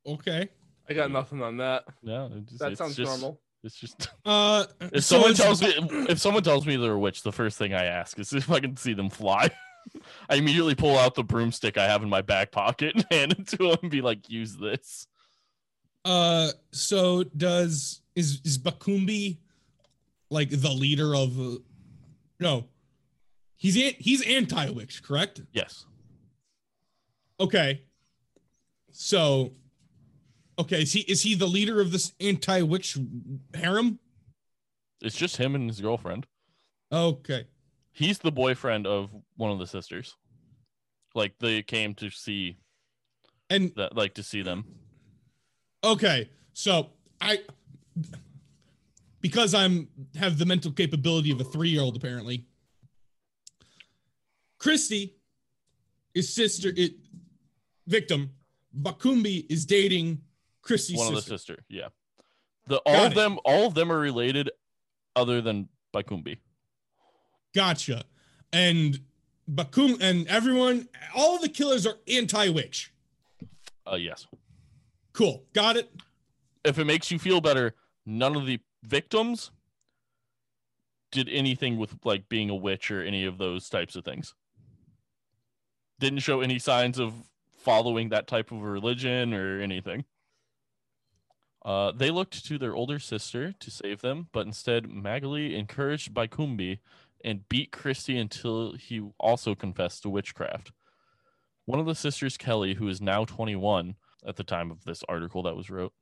Okay. 0.06 0.48
I 0.88 0.94
got 0.94 1.10
nothing 1.10 1.42
on 1.42 1.58
that. 1.58 1.84
Yeah, 2.02 2.28
it's 2.32 2.50
just- 2.50 2.58
That 2.60 2.72
it's 2.72 2.78
sounds 2.78 2.96
just- 2.96 3.08
normal. 3.10 3.40
It's 3.64 3.76
just 3.76 4.08
Uh, 4.24 4.64
if 4.80 5.04
so 5.04 5.16
someone 5.20 5.34
tells 5.34 5.62
me 5.62 5.72
if 6.08 6.18
someone 6.18 6.42
tells 6.42 6.66
me 6.66 6.74
they're 6.76 6.94
a 6.94 6.98
witch, 6.98 7.22
the 7.22 7.30
first 7.30 7.58
thing 7.58 7.72
I 7.72 7.84
ask 7.84 8.18
is 8.18 8.32
if 8.32 8.50
I 8.50 8.58
can 8.58 8.76
see 8.76 8.92
them 8.92 9.08
fly. 9.08 9.50
I 10.28 10.34
immediately 10.36 10.74
pull 10.74 10.98
out 10.98 11.14
the 11.14 11.22
broomstick 11.24 11.76
I 11.78 11.86
have 11.86 12.02
in 12.02 12.08
my 12.08 12.22
back 12.22 12.50
pocket 12.50 12.94
and 12.96 13.06
hand 13.10 13.32
it 13.32 13.46
to 13.48 13.56
them 13.58 13.76
and 13.82 13.90
be 13.90 14.00
like, 14.00 14.28
"Use 14.28 14.56
this." 14.56 15.06
Uh, 16.04 16.50
so 16.72 17.22
does 17.22 18.00
is 18.16 18.40
is 18.44 18.58
Bakumbi 18.58 19.38
like 20.30 20.50
the 20.50 20.70
leader 20.70 21.14
of? 21.14 21.38
Uh, 21.38 21.58
no, 22.40 22.64
he's 23.62 23.76
an, 23.76 23.94
he's 23.98 24.22
anti-witch, 24.26 25.02
correct? 25.04 25.40
Yes. 25.52 25.86
Okay. 27.38 27.82
So, 28.90 29.52
okay, 30.58 30.82
is 30.82 30.92
he 30.92 31.00
is 31.00 31.22
he 31.22 31.34
the 31.34 31.46
leader 31.46 31.80
of 31.80 31.92
this 31.92 32.12
anti-witch 32.20 32.98
harem? 33.54 34.00
It's 35.00 35.16
just 35.16 35.36
him 35.36 35.54
and 35.54 35.68
his 35.68 35.80
girlfriend. 35.80 36.26
Okay. 36.92 37.46
He's 37.92 38.18
the 38.18 38.32
boyfriend 38.32 38.86
of 38.86 39.10
one 39.36 39.50
of 39.52 39.58
the 39.58 39.66
sisters. 39.66 40.16
Like 41.14 41.38
they 41.38 41.62
came 41.62 41.94
to 41.96 42.10
see 42.10 42.56
And 43.48 43.72
that, 43.76 43.96
like 43.96 44.14
to 44.14 44.22
see 44.22 44.42
them. 44.42 44.64
okay, 45.84 46.30
so 46.52 46.90
I 47.20 47.38
because 49.20 49.54
I'm 49.54 49.88
have 50.16 50.38
the 50.38 50.46
mental 50.46 50.72
capability 50.72 51.30
of 51.30 51.40
a 51.40 51.44
three-year-old 51.44 51.96
apparently. 51.96 52.46
Christy 54.62 55.16
is 56.14 56.32
sister 56.32 56.72
it 56.76 56.92
victim. 57.88 58.30
Bakumbi 58.80 59.44
is 59.50 59.66
dating 59.66 60.20
Christy's 60.62 60.98
one 60.98 61.08
of 61.08 61.14
the 61.14 61.20
sister. 61.20 61.36
sister. 61.56 61.64
Yeah. 61.68 61.88
The 62.68 62.76
all 62.86 62.94
Got 62.94 63.06
of 63.06 63.12
it. 63.12 63.14
them 63.16 63.38
all 63.44 63.66
of 63.66 63.74
them 63.74 63.90
are 63.90 63.98
related 63.98 64.50
other 65.16 65.40
than 65.40 65.68
Baikumbi. 65.92 66.38
Gotcha. 67.52 68.04
And 68.52 69.00
Bakum 69.52 70.00
and 70.00 70.28
everyone, 70.28 70.88
all 71.12 71.38
the 71.40 71.48
killers 71.48 71.84
are 71.84 71.96
anti-witch. 72.06 72.92
Uh 73.84 73.96
yes. 73.96 74.28
Cool. 75.12 75.44
Got 75.54 75.76
it. 75.76 75.90
If 76.64 76.78
it 76.78 76.84
makes 76.84 77.10
you 77.10 77.18
feel 77.18 77.40
better, 77.40 77.74
none 78.06 78.36
of 78.36 78.46
the 78.46 78.60
victims 78.84 79.50
did 81.10 81.28
anything 81.28 81.78
with 81.78 81.96
like 82.04 82.28
being 82.28 82.48
a 82.48 82.54
witch 82.54 82.92
or 82.92 83.02
any 83.02 83.24
of 83.24 83.38
those 83.38 83.68
types 83.68 83.96
of 83.96 84.04
things. 84.04 84.34
Didn't 86.02 86.18
show 86.18 86.40
any 86.40 86.58
signs 86.58 86.98
of 86.98 87.14
following 87.56 88.08
that 88.08 88.26
type 88.26 88.50
of 88.50 88.62
religion 88.62 89.32
or 89.32 89.60
anything. 89.60 90.04
Uh, 91.64 91.92
they 91.92 92.10
looked 92.10 92.44
to 92.44 92.58
their 92.58 92.74
older 92.74 92.98
sister 92.98 93.52
to 93.52 93.70
save 93.70 94.00
them, 94.00 94.26
but 94.32 94.44
instead 94.44 94.90
Magali 94.90 95.54
encouraged 95.54 96.12
Baikumbi 96.12 96.80
and 97.24 97.48
beat 97.48 97.70
Christy 97.70 98.18
until 98.18 98.72
he 98.72 99.00
also 99.20 99.54
confessed 99.54 100.02
to 100.02 100.10
witchcraft. 100.10 100.72
One 101.66 101.78
of 101.78 101.86
the 101.86 101.94
sisters, 101.94 102.36
Kelly, 102.36 102.74
who 102.74 102.88
is 102.88 103.00
now 103.00 103.24
21 103.24 103.94
at 104.26 104.34
the 104.34 104.42
time 104.42 104.72
of 104.72 104.84
this 104.84 105.04
article 105.08 105.44
that 105.44 105.54
was 105.54 105.70
wrote, 105.70 105.92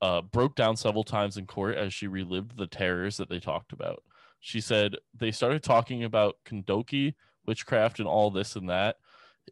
uh, 0.00 0.22
broke 0.22 0.54
down 0.56 0.76
several 0.76 1.04
times 1.04 1.36
in 1.36 1.46
court 1.46 1.76
as 1.76 1.92
she 1.92 2.06
relived 2.06 2.56
the 2.56 2.66
terrors 2.66 3.18
that 3.18 3.28
they 3.28 3.40
talked 3.40 3.74
about. 3.74 4.02
She 4.40 4.62
said 4.62 4.96
they 5.12 5.30
started 5.30 5.62
talking 5.62 6.02
about 6.02 6.36
Kendoki, 6.46 7.12
witchcraft, 7.44 7.98
and 7.98 8.08
all 8.08 8.30
this 8.30 8.56
and 8.56 8.70
that. 8.70 8.96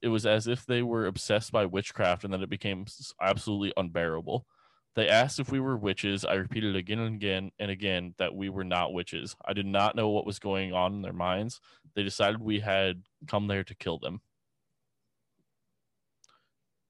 It 0.00 0.08
was 0.08 0.24
as 0.26 0.46
if 0.46 0.64
they 0.64 0.82
were 0.82 1.06
obsessed 1.06 1.52
by 1.52 1.66
witchcraft, 1.66 2.24
and 2.24 2.32
then 2.32 2.42
it 2.42 2.50
became 2.50 2.86
absolutely 3.20 3.72
unbearable. 3.76 4.46
They 4.94 5.08
asked 5.08 5.38
if 5.38 5.50
we 5.50 5.60
were 5.60 5.76
witches. 5.76 6.24
I 6.24 6.34
repeated 6.34 6.76
again 6.76 6.98
and 6.98 7.14
again 7.14 7.50
and 7.58 7.70
again 7.70 8.14
that 8.18 8.34
we 8.34 8.50
were 8.50 8.64
not 8.64 8.92
witches. 8.92 9.34
I 9.44 9.54
did 9.54 9.66
not 9.66 9.96
know 9.96 10.10
what 10.10 10.26
was 10.26 10.38
going 10.38 10.72
on 10.74 10.92
in 10.92 11.02
their 11.02 11.12
minds. 11.12 11.60
They 11.94 12.02
decided 12.02 12.40
we 12.40 12.60
had 12.60 13.02
come 13.26 13.46
there 13.46 13.64
to 13.64 13.74
kill 13.74 13.98
them. 13.98 14.20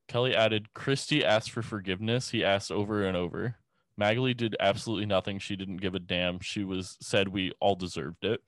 Kelly 0.09 0.35
added, 0.35 0.75
Christy 0.75 1.25
asked 1.25 1.50
for 1.50 1.62
forgiveness. 1.62 2.30
He 2.30 2.44
asked 2.44 2.73
over 2.73 3.04
and 3.04 3.16
over. 3.16 3.56
Magali 3.97 4.35
did 4.35 4.56
absolutely 4.59 5.06
nothing. 5.06 5.38
She 5.38 5.54
didn't 5.54 5.76
give 5.78 5.94
a 5.94 6.00
damn. 6.00 6.40
She 6.40 6.64
was 6.64 6.97
said 7.00 7.28
we 7.28 7.52
all 7.61 7.76
deserved 7.76 8.25
it. 8.25 8.40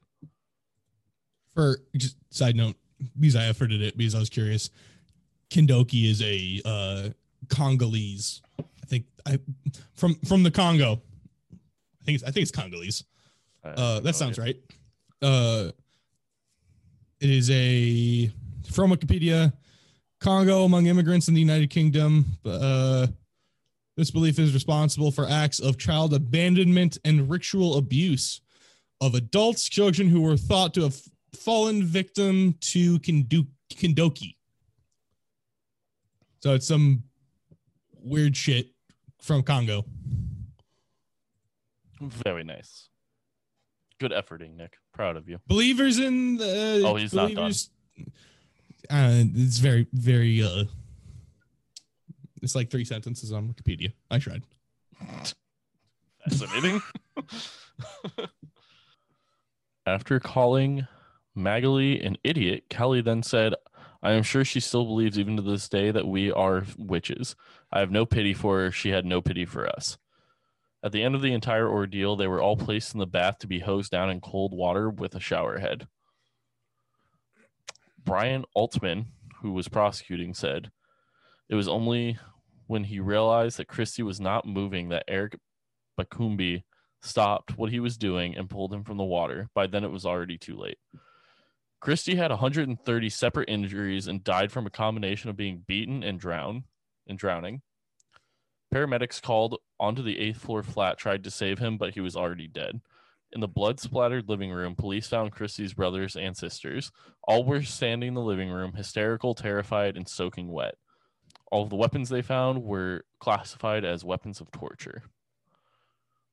For 1.54 1.78
just 1.96 2.16
side 2.30 2.56
note, 2.56 2.76
because 3.18 3.36
I 3.36 3.42
efforted 3.42 3.80
it 3.80 3.96
because 3.96 4.14
I 4.14 4.18
was 4.18 4.30
curious. 4.30 4.70
Kendoki 5.50 6.10
is 6.10 6.22
a 6.22 6.60
uh, 6.64 7.08
Congolese. 7.48 8.42
I 8.58 8.86
think 8.86 9.06
I 9.26 9.38
from 9.94 10.14
from 10.26 10.42
the 10.42 10.50
Congo. 10.50 11.00
I 11.52 12.04
think 12.04 12.16
it's, 12.16 12.24
I 12.24 12.30
think 12.30 12.42
it's 12.42 12.50
Congolese. 12.50 13.04
Uh, 13.64 14.00
that 14.00 14.14
sounds 14.14 14.38
right. 14.38 14.56
Uh, 15.22 15.70
it 17.20 17.30
is 17.30 17.50
a 17.50 18.30
from 18.70 18.90
Wikipedia. 18.90 19.52
Congo 20.20 20.64
among 20.64 20.86
immigrants 20.86 21.28
in 21.28 21.34
the 21.34 21.40
United 21.40 21.70
Kingdom. 21.70 22.24
Uh, 22.44 23.06
this 23.96 24.10
belief 24.10 24.38
is 24.38 24.54
responsible 24.54 25.10
for 25.10 25.28
acts 25.28 25.60
of 25.60 25.78
child 25.78 26.14
abandonment 26.14 26.98
and 27.04 27.30
ritual 27.30 27.76
abuse 27.76 28.40
of 29.00 29.14
adults, 29.14 29.68
children 29.68 30.08
who 30.08 30.22
were 30.22 30.36
thought 30.36 30.74
to 30.74 30.82
have 30.82 31.00
fallen 31.36 31.82
victim 31.84 32.54
to 32.60 32.98
Kindu- 33.00 33.46
Kindoki. 33.72 34.36
So 36.40 36.54
it's 36.54 36.66
some 36.66 37.04
weird 38.02 38.36
shit 38.36 38.68
from 39.20 39.42
Congo. 39.42 39.84
Very 42.00 42.44
nice. 42.44 42.88
Good 43.98 44.10
efforting, 44.12 44.56
Nick. 44.56 44.76
Proud 44.92 45.16
of 45.16 45.28
you. 45.28 45.38
Believers 45.46 45.98
in 45.98 46.36
the 46.36 46.82
Oh, 46.84 46.96
he's 46.96 47.14
not 47.14 47.32
believers, 47.34 47.70
Uh, 48.90 49.22
it's 49.34 49.58
very, 49.58 49.86
very. 49.92 50.42
uh 50.42 50.64
It's 52.42 52.54
like 52.54 52.70
three 52.70 52.84
sentences 52.84 53.32
on 53.32 53.48
Wikipedia. 53.48 53.92
I 54.10 54.18
tried. 54.18 54.42
Fascinating. 56.28 56.82
After 59.86 60.18
calling 60.20 60.86
Magali 61.34 62.00
an 62.00 62.16
idiot, 62.22 62.64
Kelly 62.68 63.00
then 63.00 63.22
said, 63.22 63.54
I 64.02 64.12
am 64.12 64.22
sure 64.22 64.44
she 64.44 64.60
still 64.60 64.84
believes, 64.84 65.18
even 65.18 65.36
to 65.36 65.42
this 65.42 65.68
day, 65.68 65.90
that 65.90 66.06
we 66.06 66.30
are 66.30 66.64
witches. 66.76 67.34
I 67.72 67.80
have 67.80 67.90
no 67.90 68.04
pity 68.04 68.34
for 68.34 68.60
her. 68.60 68.70
She 68.70 68.90
had 68.90 69.06
no 69.06 69.22
pity 69.22 69.46
for 69.46 69.66
us. 69.66 69.96
At 70.82 70.92
the 70.92 71.02
end 71.02 71.14
of 71.14 71.22
the 71.22 71.32
entire 71.32 71.66
ordeal, 71.66 72.14
they 72.14 72.26
were 72.26 72.42
all 72.42 72.56
placed 72.56 72.92
in 72.92 73.00
the 73.00 73.06
bath 73.06 73.38
to 73.38 73.46
be 73.46 73.60
hosed 73.60 73.90
down 73.90 74.10
in 74.10 74.20
cold 74.20 74.52
water 74.52 74.90
with 74.90 75.14
a 75.14 75.20
shower 75.20 75.58
head. 75.58 75.88
Brian 78.04 78.44
Altman, 78.54 79.06
who 79.40 79.52
was 79.52 79.68
prosecuting, 79.68 80.34
said, 80.34 80.70
It 81.48 81.54
was 81.54 81.66
only 81.68 82.18
when 82.66 82.84
he 82.84 83.00
realized 83.00 83.56
that 83.56 83.68
Christie 83.68 84.02
was 84.02 84.20
not 84.20 84.46
moving 84.46 84.90
that 84.90 85.04
Eric 85.08 85.38
Bakumbi 85.98 86.64
stopped 87.00 87.56
what 87.56 87.70
he 87.70 87.80
was 87.80 87.96
doing 87.96 88.36
and 88.36 88.50
pulled 88.50 88.74
him 88.74 88.84
from 88.84 88.98
the 88.98 89.04
water. 89.04 89.48
By 89.54 89.66
then, 89.66 89.84
it 89.84 89.90
was 89.90 90.04
already 90.04 90.36
too 90.36 90.56
late. 90.58 90.78
Christie 91.84 92.14
had 92.14 92.30
130 92.30 93.10
separate 93.10 93.50
injuries 93.50 94.08
and 94.08 94.24
died 94.24 94.50
from 94.50 94.66
a 94.66 94.70
combination 94.70 95.28
of 95.28 95.36
being 95.36 95.64
beaten 95.66 96.02
and 96.02 96.18
drowned 96.18 96.62
and 97.06 97.18
drowning. 97.18 97.60
Paramedics 98.72 99.20
called 99.20 99.58
onto 99.78 100.02
the 100.02 100.18
eighth 100.18 100.38
floor 100.38 100.62
flat 100.62 100.96
tried 100.96 101.22
to 101.24 101.30
save 101.30 101.58
him, 101.58 101.76
but 101.76 101.92
he 101.92 102.00
was 102.00 102.16
already 102.16 102.48
dead. 102.48 102.80
In 103.32 103.42
the 103.42 103.48
blood 103.48 103.80
splattered 103.80 104.30
living 104.30 104.50
room, 104.50 104.74
police 104.74 105.08
found 105.08 105.32
Christie's 105.32 105.74
brothers 105.74 106.16
and 106.16 106.34
sisters. 106.34 106.90
All 107.24 107.44
were 107.44 107.60
standing 107.60 108.08
in 108.08 108.14
the 108.14 108.22
living 108.22 108.48
room, 108.48 108.72
hysterical, 108.72 109.34
terrified, 109.34 109.94
and 109.94 110.08
soaking 110.08 110.50
wet. 110.50 110.76
All 111.52 111.64
of 111.64 111.68
the 111.68 111.76
weapons 111.76 112.08
they 112.08 112.22
found 112.22 112.62
were 112.62 113.04
classified 113.18 113.84
as 113.84 114.02
weapons 114.02 114.40
of 114.40 114.50
torture. 114.50 115.02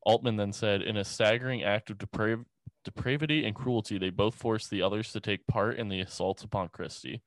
Altman 0.04 0.38
then 0.38 0.54
said, 0.54 0.82
in 0.82 0.96
a 0.96 1.04
staggering 1.04 1.62
act 1.62 1.90
of 1.90 1.98
deprav- 1.98 2.46
depravity 2.84 3.46
and 3.46 3.56
cruelty, 3.56 3.98
they 3.98 4.10
both 4.10 4.36
forced 4.36 4.70
the 4.70 4.82
others 4.82 5.12
to 5.12 5.20
take 5.20 5.48
part 5.48 5.78
in 5.78 5.90
the 5.90 6.00
assaults 6.00 6.44
upon 6.44 6.70
Christie. 6.70 7.22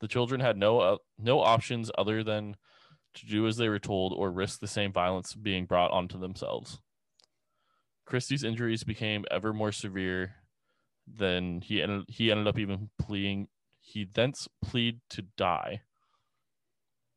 The 0.00 0.08
children 0.08 0.40
had 0.40 0.56
no 0.56 0.80
uh, 0.80 0.96
no 1.18 1.40
options 1.40 1.90
other 1.98 2.24
than 2.24 2.56
to 3.14 3.26
do 3.26 3.46
as 3.46 3.56
they 3.56 3.68
were 3.68 3.78
told 3.78 4.12
or 4.12 4.30
risk 4.30 4.60
the 4.60 4.66
same 4.66 4.92
violence 4.92 5.34
being 5.34 5.66
brought 5.66 5.90
onto 5.90 6.18
themselves. 6.18 6.80
Christie's 8.06 8.44
injuries 8.44 8.84
became 8.84 9.24
ever 9.30 9.52
more 9.52 9.72
severe. 9.72 10.36
Then 11.06 11.60
he 11.60 11.82
ended 11.82 12.04
he 12.08 12.30
ended 12.30 12.46
up 12.46 12.58
even 12.58 12.90
pleading 12.98 13.48
he 13.80 14.04
thence 14.04 14.48
plead 14.62 15.00
to 15.10 15.22
die. 15.36 15.82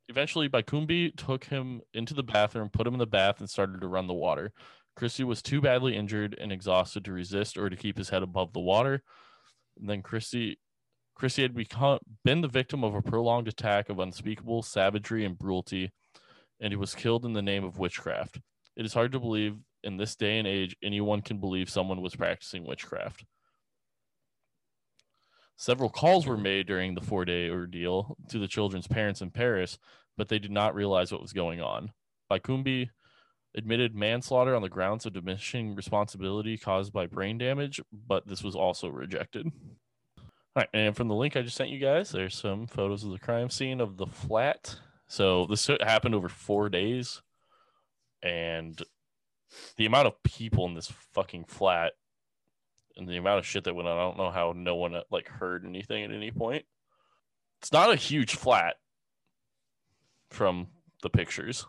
Eventually, 0.09 0.49
Baikumbi 0.49 1.15
took 1.15 1.45
him 1.45 1.81
into 1.93 2.13
the 2.13 2.23
bathroom, 2.23 2.69
put 2.69 2.87
him 2.87 2.93
in 2.93 2.99
the 2.99 3.05
bath, 3.05 3.39
and 3.39 3.49
started 3.49 3.79
to 3.81 3.87
run 3.87 4.07
the 4.07 4.13
water. 4.13 4.51
Christie 4.95 5.23
was 5.23 5.41
too 5.41 5.61
badly 5.61 5.95
injured 5.95 6.37
and 6.39 6.51
exhausted 6.51 7.05
to 7.05 7.11
resist 7.11 7.57
or 7.57 7.69
to 7.69 7.75
keep 7.75 7.97
his 7.97 8.09
head 8.09 8.23
above 8.23 8.53
the 8.53 8.59
water. 8.59 9.03
And 9.79 9.89
then 9.89 10.01
Christie 10.01 10.59
Christie 11.15 11.43
had 11.43 11.55
become 11.55 11.99
been 12.23 12.41
the 12.41 12.47
victim 12.47 12.83
of 12.83 12.95
a 12.95 13.01
prolonged 13.01 13.47
attack 13.47 13.89
of 13.89 13.99
unspeakable 13.99 14.63
savagery 14.63 15.25
and 15.25 15.37
cruelty, 15.37 15.91
and 16.59 16.71
he 16.71 16.77
was 16.77 16.95
killed 16.95 17.25
in 17.25 17.33
the 17.33 17.41
name 17.41 17.63
of 17.63 17.77
witchcraft. 17.77 18.39
It 18.75 18.85
is 18.85 18.93
hard 18.93 19.11
to 19.11 19.19
believe 19.19 19.57
in 19.83 19.97
this 19.97 20.15
day 20.15 20.39
and 20.39 20.47
age 20.47 20.75
anyone 20.81 21.21
can 21.21 21.39
believe 21.39 21.69
someone 21.69 22.01
was 22.01 22.15
practicing 22.15 22.65
witchcraft. 22.65 23.25
Several 25.55 25.89
calls 25.89 26.25
were 26.25 26.37
made 26.37 26.65
during 26.65 26.95
the 26.95 27.01
four 27.01 27.25
day 27.25 27.49
ordeal 27.49 28.17
to 28.29 28.39
the 28.39 28.47
children's 28.47 28.87
parents 28.87 29.21
in 29.21 29.29
Paris, 29.29 29.77
but 30.17 30.29
they 30.29 30.39
did 30.39 30.51
not 30.51 30.75
realize 30.75 31.11
what 31.11 31.21
was 31.21 31.33
going 31.33 31.61
on. 31.61 31.91
Baikumbi 32.31 32.89
admitted 33.55 33.95
manslaughter 33.95 34.55
on 34.55 34.61
the 34.61 34.69
grounds 34.69 35.05
of 35.05 35.13
diminishing 35.13 35.75
responsibility 35.75 36.57
caused 36.57 36.91
by 36.91 37.05
brain 37.05 37.37
damage, 37.37 37.81
but 38.07 38.27
this 38.27 38.43
was 38.43 38.55
also 38.55 38.89
rejected. 38.89 39.51
All 40.17 40.61
right, 40.61 40.69
and 40.73 40.95
from 40.95 41.07
the 41.07 41.15
link 41.15 41.35
I 41.35 41.41
just 41.41 41.57
sent 41.57 41.69
you 41.69 41.79
guys, 41.79 42.11
there's 42.11 42.35
some 42.35 42.67
photos 42.67 43.03
of 43.03 43.11
the 43.11 43.19
crime 43.19 43.49
scene 43.49 43.81
of 43.81 43.97
the 43.97 44.07
flat. 44.07 44.77
So 45.07 45.45
this 45.45 45.67
happened 45.81 46.15
over 46.15 46.29
four 46.29 46.69
days, 46.69 47.21
and 48.21 48.81
the 49.77 49.85
amount 49.85 50.07
of 50.07 50.23
people 50.23 50.65
in 50.65 50.73
this 50.73 50.91
fucking 51.13 51.45
flat 51.45 51.93
and 52.95 53.07
the 53.07 53.17
amount 53.17 53.39
of 53.39 53.45
shit 53.45 53.63
that 53.63 53.75
went 53.75 53.87
on, 53.87 53.97
I 53.97 54.01
don't 54.01 54.17
know 54.17 54.31
how 54.31 54.53
no 54.55 54.75
one 54.75 54.95
like 55.11 55.27
heard 55.27 55.65
anything 55.65 56.03
at 56.03 56.11
any 56.11 56.31
point. 56.31 56.65
It's 57.61 57.71
not 57.71 57.91
a 57.91 57.95
huge 57.95 58.35
flat 58.35 58.75
from 60.29 60.67
the 61.01 61.09
pictures, 61.09 61.65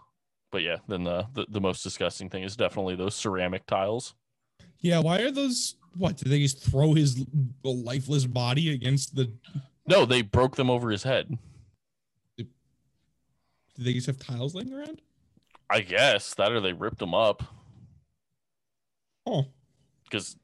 but 0.55 0.62
yeah, 0.62 0.77
then 0.87 1.03
the 1.03 1.27
the, 1.35 1.47
the 1.49 1.61
most 1.61 1.83
disgusting 1.83 2.31
thing 2.31 2.45
is 2.45 2.55
definitely 2.55 2.95
those 2.95 3.17
ceramic 3.17 3.67
tiles. 3.67 4.14
Yeah, 4.79 5.01
why 5.01 5.19
are 5.23 5.33
those? 5.33 5.75
What 5.97 6.17
did 6.17 6.29
they 6.29 6.38
just 6.38 6.62
throw 6.62 6.95
his 6.95 7.27
lifeless 7.64 8.25
body 8.25 8.73
against 8.73 9.17
the? 9.17 9.33
No, 9.88 10.05
they 10.05 10.23
broke 10.23 10.55
them 10.55 10.71
over 10.71 10.93
his 10.93 11.03
head. 11.03 11.37
Did 12.38 12.47
they 13.77 13.95
just 13.95 14.07
have 14.07 14.21
tiles 14.21 14.55
laying 14.55 14.73
around? 14.73 15.03
I 15.69 15.81
guess 15.81 16.35
that 16.35 16.53
or 16.53 16.61
they 16.61 16.73
ripped 16.73 17.01
them 17.01 17.14
up. 17.14 17.43
Oh, 19.27 19.47
because 20.05 20.37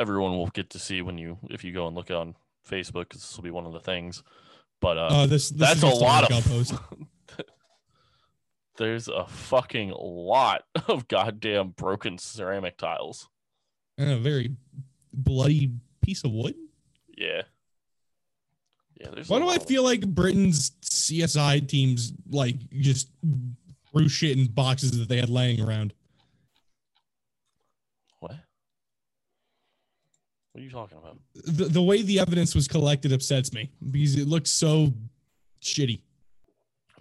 everyone 0.00 0.38
will 0.38 0.46
get 0.46 0.70
to 0.70 0.78
see 0.78 1.02
when 1.02 1.18
you 1.18 1.36
if 1.50 1.64
you 1.64 1.72
go 1.72 1.86
and 1.86 1.94
look 1.94 2.10
on 2.10 2.34
Facebook 2.66 3.10
because 3.10 3.20
this 3.20 3.36
will 3.36 3.44
be 3.44 3.50
one 3.50 3.66
of 3.66 3.74
the 3.74 3.80
things. 3.80 4.22
But 4.80 4.96
uh, 4.96 5.08
uh 5.08 5.26
this, 5.26 5.50
this 5.50 5.68
that's 5.68 5.82
a 5.82 5.86
lot 5.88 6.32
of. 6.32 6.72
There's 8.76 9.08
a 9.08 9.26
fucking 9.26 9.92
lot 9.98 10.64
of 10.88 11.08
goddamn 11.08 11.70
broken 11.70 12.18
ceramic 12.18 12.78
tiles. 12.78 13.28
and 13.98 14.10
a 14.10 14.18
very 14.18 14.56
bloody 15.12 15.72
piece 16.00 16.24
of 16.24 16.32
wood. 16.32 16.54
Yeah. 17.16 17.42
Yeah, 19.00 19.08
there's. 19.14 19.28
Why 19.28 19.38
do 19.38 19.48
I 19.48 19.58
feel 19.58 19.82
like 19.84 20.06
Britain's 20.06 20.70
CSI 20.82 21.66
teams 21.68 22.12
like 22.30 22.56
just 22.70 23.08
threw 23.90 24.08
shit 24.08 24.38
in 24.38 24.46
boxes 24.46 24.98
that 24.98 25.08
they 25.08 25.18
had 25.18 25.28
laying 25.28 25.60
around? 25.60 25.92
what? 28.20 28.36
What 30.52 30.60
are 30.60 30.64
you 30.64 30.70
talking 30.70 30.98
about? 30.98 31.18
The, 31.34 31.64
the 31.64 31.82
way 31.82 32.02
the 32.02 32.20
evidence 32.20 32.54
was 32.54 32.68
collected 32.68 33.12
upsets 33.12 33.52
me 33.52 33.70
because 33.90 34.16
it 34.16 34.28
looks 34.28 34.50
so 34.50 34.92
shitty. 35.60 36.02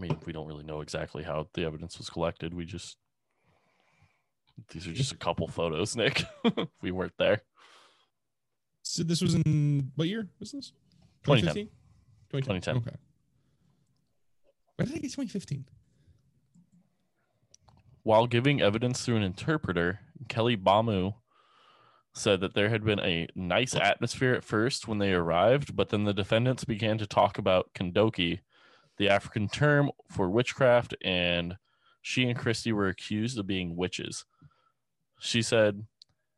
I 0.01 0.07
mean, 0.07 0.17
we 0.25 0.33
don't 0.33 0.47
really 0.47 0.63
know 0.63 0.81
exactly 0.81 1.21
how 1.21 1.47
the 1.53 1.63
evidence 1.63 1.99
was 1.99 2.09
collected. 2.09 2.55
We 2.55 2.65
just 2.65 2.97
these 4.69 4.87
are 4.87 4.93
just 4.93 5.11
a 5.11 5.17
couple 5.17 5.47
photos, 5.47 5.95
Nick. 5.95 6.23
we 6.81 6.91
weren't 6.91 7.17
there. 7.19 7.43
So 8.81 9.03
this 9.03 9.21
was 9.21 9.35
in 9.35 9.91
what 9.95 10.07
year 10.07 10.27
was 10.39 10.53
this? 10.53 10.73
2010. 11.23 11.69
2010. 12.31 12.41
2010. 12.41 12.77
Okay. 12.77 12.97
Why 14.75 14.85
did 14.85 14.95
I 14.95 14.97
get 14.97 15.11
2015? 15.11 15.65
While 18.01 18.25
giving 18.25 18.59
evidence 18.59 19.05
through 19.05 19.17
an 19.17 19.23
interpreter, 19.23 19.99
Kelly 20.27 20.57
Bamu 20.57 21.13
said 22.13 22.41
that 22.41 22.55
there 22.55 22.69
had 22.69 22.83
been 22.83 22.99
a 22.99 23.27
nice 23.35 23.75
atmosphere 23.75 24.33
at 24.33 24.43
first 24.43 24.87
when 24.87 24.97
they 24.97 25.13
arrived, 25.13 25.75
but 25.75 25.89
then 25.89 26.05
the 26.05 26.13
defendants 26.13 26.63
began 26.63 26.97
to 26.97 27.05
talk 27.05 27.37
about 27.37 27.71
Kendoki, 27.75 28.39
the 29.01 29.09
African 29.09 29.49
term 29.49 29.89
for 30.11 30.29
witchcraft, 30.29 30.93
and 31.03 31.57
she 32.03 32.29
and 32.29 32.37
Christy 32.37 32.71
were 32.71 32.87
accused 32.87 33.39
of 33.39 33.47
being 33.47 33.75
witches. 33.75 34.25
She 35.19 35.41
said 35.41 35.87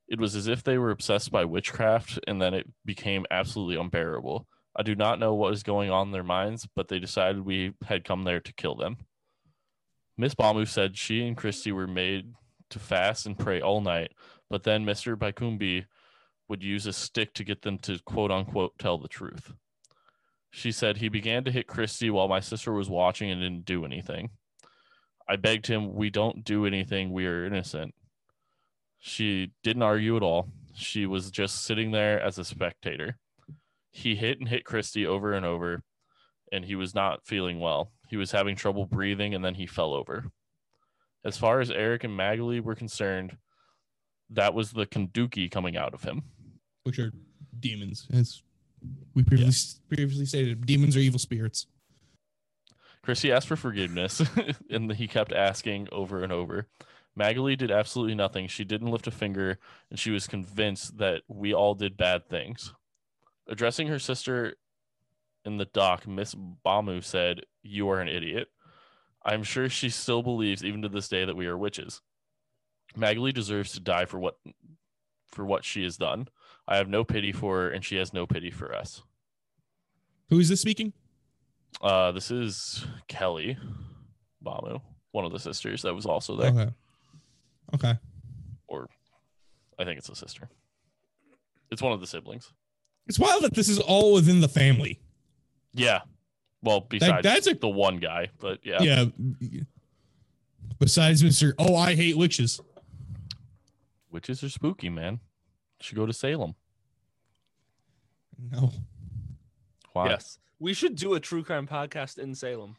it 0.08 0.18
was 0.18 0.34
as 0.34 0.48
if 0.48 0.64
they 0.64 0.78
were 0.78 0.90
obsessed 0.90 1.30
by 1.30 1.44
witchcraft, 1.44 2.20
and 2.26 2.42
then 2.42 2.54
it 2.54 2.66
became 2.86 3.26
absolutely 3.30 3.76
unbearable. 3.76 4.48
I 4.78 4.84
do 4.84 4.96
not 4.96 5.20
know 5.20 5.34
what 5.34 5.52
was 5.52 5.62
going 5.62 5.92
on 5.92 6.08
in 6.08 6.12
their 6.14 6.24
minds, 6.24 6.66
but 6.74 6.88
they 6.88 7.00
decided 7.00 7.46
we 7.46 7.74
had 7.86 8.06
come 8.06 8.24
there 8.24 8.40
to 8.40 8.54
kill 8.54 8.76
them. 8.76 8.96
Miss 10.18 10.34
Bamu 10.34 10.66
said 10.66 10.98
she 10.98 11.28
and 11.28 11.36
Christy 11.36 11.74
were 11.74 11.86
made 11.86 12.34
to 12.70 12.80
fast 12.80 13.26
and 13.26 13.38
pray 13.38 13.60
all 13.60 13.82
night, 13.82 14.14
but 14.50 14.64
then 14.64 14.86
Mr. 14.86 15.18
Baikumbi 15.18 15.84
would 16.48 16.64
use 16.64 16.86
a 16.86 16.94
stick 16.94 17.34
to 17.34 17.44
get 17.44 17.64
them 17.64 17.78
to 17.80 18.00
quote 18.06 18.32
unquote 18.32 18.80
tell 18.80 18.98
the 18.98 19.10
truth. 19.10 19.52
She 20.56 20.72
said 20.72 20.98
he 20.98 21.10
began 21.10 21.44
to 21.46 21.52
hit 21.52 21.66
Christy 21.66 22.12
while 22.12 22.28
my 22.28 22.40
sister 22.40 22.72
was 22.74 22.88
watching 22.88 23.32
and 23.32 23.42
didn't 23.42 23.66
do 23.66 23.86
anything. 23.86 24.30
I 25.28 25.36
begged 25.36 25.66
him, 25.66 25.96
We 25.96 26.12
don't 26.12 26.44
do 26.44 26.68
anything. 26.68 27.12
We 27.12 27.26
are 27.26 27.44
innocent. 27.44 27.96
She 29.00 29.52
didn't 29.64 29.82
argue 29.82 30.16
at 30.16 30.22
all. 30.22 30.50
She 30.76 31.08
was 31.08 31.32
just 31.32 31.64
sitting 31.64 31.90
there 31.90 32.22
as 32.22 32.38
a 32.38 32.46
spectator. 32.46 33.18
He 33.90 34.16
hit 34.16 34.40
and 34.40 34.48
hit 34.48 34.64
Christy 34.64 35.08
over 35.08 35.34
and 35.34 35.44
over, 35.44 35.82
and 36.52 36.64
he 36.64 36.76
was 36.76 36.94
not 36.94 37.26
feeling 37.26 37.60
well. 37.60 37.92
He 38.08 38.16
was 38.16 38.32
having 38.32 38.56
trouble 38.56 38.86
breathing, 38.86 39.34
and 39.34 39.44
then 39.44 39.56
he 39.56 39.66
fell 39.66 39.92
over. 39.92 40.26
As 41.26 41.36
far 41.36 41.62
as 41.62 41.72
Eric 41.72 42.04
and 42.04 42.16
Magali 42.16 42.60
were 42.60 42.76
concerned, 42.76 43.38
that 44.30 44.54
was 44.54 44.72
the 44.72 44.86
Kanduki 44.86 45.50
coming 45.50 45.76
out 45.76 45.96
of 45.96 46.04
him. 46.04 46.22
Which 46.84 47.00
are 47.00 47.12
demons, 47.60 48.08
as 48.14 48.44
we 49.14 49.24
previously 49.24 49.82
previously 49.90 50.26
stated. 50.26 50.66
Demons 50.66 50.96
are 50.96 51.00
evil 51.00 51.20
spirits. 51.20 51.68
Chrissy 53.04 53.32
asked 53.32 53.48
for 53.48 53.56
forgiveness, 53.56 54.22
and 54.70 54.92
he 54.94 55.08
kept 55.08 55.34
asking 55.34 55.90
over 55.92 56.24
and 56.24 56.32
over. 56.32 56.68
Magali 57.16 57.56
did 57.56 57.70
absolutely 57.70 58.16
nothing. 58.16 58.48
She 58.48 58.64
didn't 58.64 58.90
lift 58.90 59.08
a 59.08 59.12
finger, 59.12 59.60
and 59.90 60.00
she 60.00 60.10
was 60.10 60.26
convinced 60.26 60.98
that 60.98 61.22
we 61.28 61.54
all 61.54 61.76
did 61.76 61.98
bad 61.98 62.28
things. 62.28 62.74
Addressing 63.48 63.88
her 63.88 64.00
sister 64.00 64.56
in 65.46 65.58
the 65.58 65.66
dock, 65.66 66.08
Miss 66.08 66.34
Bamu 66.66 67.04
said, 67.04 67.42
You 67.62 67.90
are 67.90 68.00
an 68.00 68.08
idiot. 68.08 68.48
I'm 69.24 69.44
sure 69.44 69.70
she 69.70 69.90
still 69.90 70.24
believes, 70.24 70.64
even 70.64 70.82
to 70.82 70.90
this 70.90 71.08
day, 71.08 71.26
that 71.26 71.36
we 71.36 71.48
are 71.48 71.58
witches. 71.58 72.02
Magali 72.96 73.32
deserves 73.32 73.74
to 73.74 73.80
die 73.80 74.06
for 74.06 74.20
what 74.20 74.38
for 75.28 75.46
what 75.46 75.66
she 75.66 75.84
has 75.84 75.98
done. 75.98 76.28
I 76.68 76.78
have 76.78 76.88
no 76.88 77.04
pity 77.04 77.32
for 77.32 77.58
her, 77.62 77.70
and 77.70 77.84
she 77.84 77.96
has 77.98 78.14
no 78.14 78.26
pity 78.26 78.50
for 78.52 78.74
us. 78.74 79.02
Who 80.30 80.40
is 80.40 80.50
this 80.50 80.62
speaking? 80.62 80.94
Uh, 81.82 82.12
this 82.12 82.32
is 82.32 82.86
Kelly 83.08 83.58
Bamu, 84.46 84.82
one 85.12 85.26
of 85.26 85.32
the 85.32 85.40
sisters 85.40 85.82
that 85.82 85.94
was 85.94 86.06
also 86.06 86.36
there. 86.38 86.52
Okay. 86.52 86.72
Okay. 87.76 87.94
Or 88.68 88.88
I 89.78 89.84
think 89.84 89.98
it's 89.98 90.10
a 90.10 90.16
sister. 90.16 90.50
It's 91.72 91.82
one 91.82 91.92
of 91.92 92.00
the 92.00 92.08
siblings. 92.08 92.52
It's 93.08 93.20
wild 93.20 93.44
that 93.44 93.54
this 93.54 93.68
is 93.68 93.80
all 93.80 94.14
within 94.14 94.40
the 94.40 94.48
family. 94.48 95.00
Yeah. 95.74 96.02
Well, 96.62 96.82
besides 96.82 97.24
that's 97.24 97.48
a- 97.48 97.56
the 97.56 97.68
one 97.68 97.98
guy, 97.98 98.30
but 98.40 98.60
yeah. 98.64 98.82
Yeah. 98.82 99.06
Besides 100.80 101.22
Mr. 101.24 101.54
Oh, 101.60 101.76
I 101.76 101.96
hate 101.96 102.18
witches. 102.18 102.62
Witches 104.12 104.44
are 104.44 104.50
spooky, 104.50 104.90
man. 104.90 105.20
Should 105.84 105.98
go 105.98 106.06
to 106.06 106.14
Salem. 106.14 106.56
No. 108.52 108.72
Why? 109.92 110.12
Yes. 110.12 110.40
We 110.58 110.74
should 110.74 110.96
do 110.96 111.16
a 111.16 111.20
true 111.20 111.44
crime 111.44 111.68
podcast 111.68 112.18
in 112.18 112.34
Salem. 112.36 112.78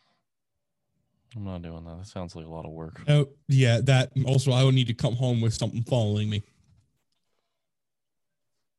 I'm 1.36 1.44
not 1.44 1.60
doing 1.60 1.84
that. 1.84 1.98
That 1.98 2.06
sounds 2.06 2.34
like 2.34 2.46
a 2.46 2.48
lot 2.48 2.64
of 2.64 2.70
work. 2.70 3.02
Oh, 3.06 3.28
yeah. 3.46 3.82
That 3.82 4.12
also, 4.24 4.52
I 4.52 4.64
would 4.64 4.74
need 4.74 4.86
to 4.86 4.94
come 4.94 5.16
home 5.16 5.42
with 5.42 5.52
something 5.52 5.82
following 5.82 6.30
me. 6.30 6.44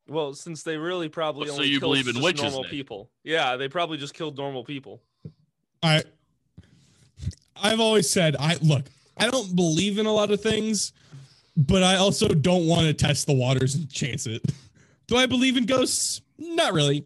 Well, 0.08 0.34
since 0.34 0.64
they 0.64 0.78
really 0.78 1.08
probably 1.08 1.48
So 1.48 1.54
only 1.54 1.68
you 1.68 1.80
killed 1.80 1.92
believe 1.92 2.08
in 2.08 2.20
witches, 2.20 2.42
normal 2.42 2.64
Nick? 2.64 2.72
people. 2.72 3.12
Yeah, 3.24 3.58
they 3.58 3.70
probably 3.70 4.00
just 4.00 4.16
killed 4.16 4.38
normal 4.38 4.64
people. 4.64 5.04
I, 5.84 6.04
I've 7.56 7.80
always 7.80 8.10
said, 8.10 8.36
I 8.40 8.56
look, 8.62 8.86
I 9.18 9.30
don't 9.30 9.56
believe 9.56 10.00
in 10.00 10.08
a 10.08 10.12
lot 10.12 10.32
of 10.32 10.42
things, 10.42 10.94
but 11.58 11.84
I 11.84 11.96
also 11.96 12.28
don't 12.30 12.68
want 12.68 12.82
to 12.88 12.94
test 12.94 13.28
the 13.28 13.34
waters 13.34 13.76
and 13.76 13.90
chance 13.90 14.28
it. 14.28 14.44
Do 15.08 15.18
I 15.18 15.26
believe 15.26 15.58
in 15.58 15.66
ghosts? 15.66 16.22
Not 16.38 16.74
really. 16.74 17.06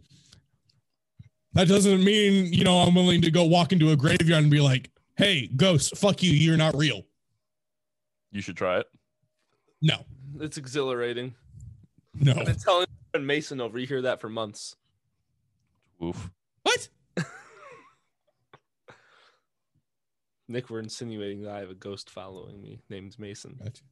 That 1.54 1.68
doesn't 1.68 2.04
mean, 2.04 2.54
you 2.54 2.64
know, 2.64 2.78
I'm 2.78 2.94
willing 2.96 3.22
to 3.24 3.32
go 3.32 3.44
walk 3.44 3.72
into 3.72 3.92
a 3.92 3.96
graveyard 3.96 4.44
and 4.44 4.52
be 4.52 4.62
like, 4.62 4.90
hey, 5.18 5.48
ghost, 5.48 5.98
fuck 5.98 6.22
you, 6.24 6.32
you're 6.32 6.58
not 6.58 6.76
real. 6.76 7.04
You 8.32 8.42
should 8.42 8.56
try 8.58 8.80
it. 8.80 8.88
No, 9.82 10.06
It's 10.40 10.58
exhilarating. 10.58 11.34
no. 12.14 12.34
I've 12.34 12.46
been 12.46 12.56
telling 12.58 12.86
Mason 13.20 13.60
over. 13.62 13.80
You 13.80 13.88
hear 13.88 14.02
that 14.04 14.22
for 14.22 14.30
months. 14.30 14.76
Oof. 16.04 16.30
What? 16.64 16.90
Nick, 20.48 20.70
we're 20.70 20.80
insinuating 20.80 21.44
that 21.44 21.52
I 21.52 21.60
have 21.60 21.70
a 21.70 21.76
ghost 21.76 22.10
following 22.10 22.62
me 22.62 22.82
named 22.90 23.18
Mason. 23.20 23.58
Gotcha. 23.64 23.84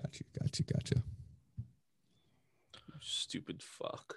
Gotcha. 0.00 0.24
Gotcha. 0.38 0.62
Gotcha. 0.62 1.02
Stupid 3.00 3.62
fuck. 3.62 4.16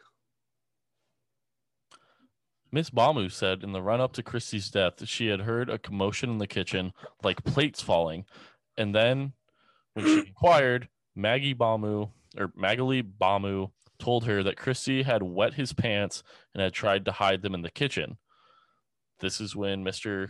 Miss 2.72 2.90
Bamu 2.90 3.32
said 3.32 3.64
in 3.64 3.72
the 3.72 3.82
run 3.82 4.02
up 4.02 4.14
to 4.14 4.24
Christie's 4.24 4.70
death, 4.70 4.98
that 4.98 5.10
she 5.10 5.28
had 5.28 5.42
heard 5.42 5.70
a 5.70 5.80
commotion 5.80 6.30
in 6.30 6.38
the 6.38 6.48
kitchen, 6.48 6.94
like 7.24 7.44
plates 7.44 7.82
falling. 7.82 8.26
And 8.78 8.94
then 8.94 9.34
when 9.94 10.06
she 10.06 10.20
inquired, 10.28 10.88
Maggie 11.16 11.56
Bamu 11.56 12.12
or 12.38 12.52
Magali 12.56 13.02
Bamu 13.02 13.72
told 13.98 14.26
her 14.26 14.44
that 14.44 14.58
Christie 14.58 15.04
had 15.04 15.24
wet 15.24 15.56
his 15.56 15.74
pants 15.74 16.24
and 16.54 16.62
had 16.62 16.74
tried 16.74 17.06
to 17.06 17.12
hide 17.12 17.42
them 17.42 17.56
in 17.56 17.64
the 17.64 17.72
kitchen. 17.72 18.18
This 19.20 19.42
is 19.42 19.56
when 19.56 19.84
Mr. 19.84 20.30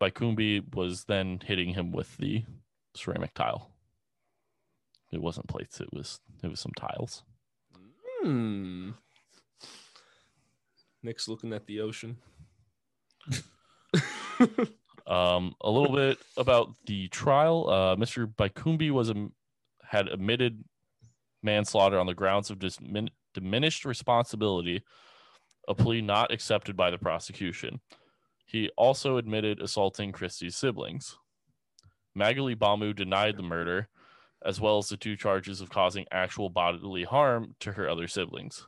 Baikumbi 0.00 0.74
was 0.74 1.04
then 1.04 1.40
hitting 1.44 1.74
him 1.74 1.92
with 1.92 2.16
the 2.16 2.44
ceramic 2.96 3.34
tile. 3.34 3.71
It 5.12 5.20
wasn't 5.20 5.48
plates, 5.48 5.80
it 5.80 5.92
was 5.92 6.20
it 6.42 6.48
was 6.48 6.60
some 6.60 6.72
tiles. 6.76 7.22
Hmm. 8.22 8.90
Nick's 11.02 11.28
looking 11.28 11.52
at 11.52 11.66
the 11.66 11.80
ocean. 11.80 12.16
Um, 15.06 15.54
a 15.60 15.70
little 15.70 15.94
bit 15.94 16.18
about 16.36 16.70
the 16.86 17.08
trial. 17.08 17.68
Uh, 17.68 17.96
Mr. 17.96 18.32
Baikumbi 18.32 18.90
was 18.90 19.10
um, 19.10 19.32
had 19.84 20.08
admitted 20.08 20.64
manslaughter 21.42 21.98
on 21.98 22.06
the 22.06 22.14
grounds 22.14 22.50
of 22.50 22.58
dismin- 22.58 23.10
diminished 23.34 23.84
responsibility, 23.84 24.82
a 25.68 25.74
plea 25.74 26.00
not 26.00 26.32
accepted 26.32 26.76
by 26.76 26.90
the 26.90 26.98
prosecution. 26.98 27.80
He 28.46 28.70
also 28.76 29.16
admitted 29.16 29.60
assaulting 29.60 30.12
Christie's 30.12 30.56
siblings. 30.56 31.18
Magali 32.14 32.54
Bamu 32.54 32.94
denied 32.94 33.36
the 33.36 33.42
murder, 33.42 33.88
as 34.44 34.60
well 34.60 34.78
as 34.78 34.88
the 34.88 34.96
two 34.96 35.16
charges 35.16 35.60
of 35.60 35.70
causing 35.70 36.06
actual 36.10 36.48
bodily 36.48 37.04
harm 37.04 37.54
to 37.60 37.72
her 37.72 37.88
other 37.88 38.08
siblings. 38.08 38.66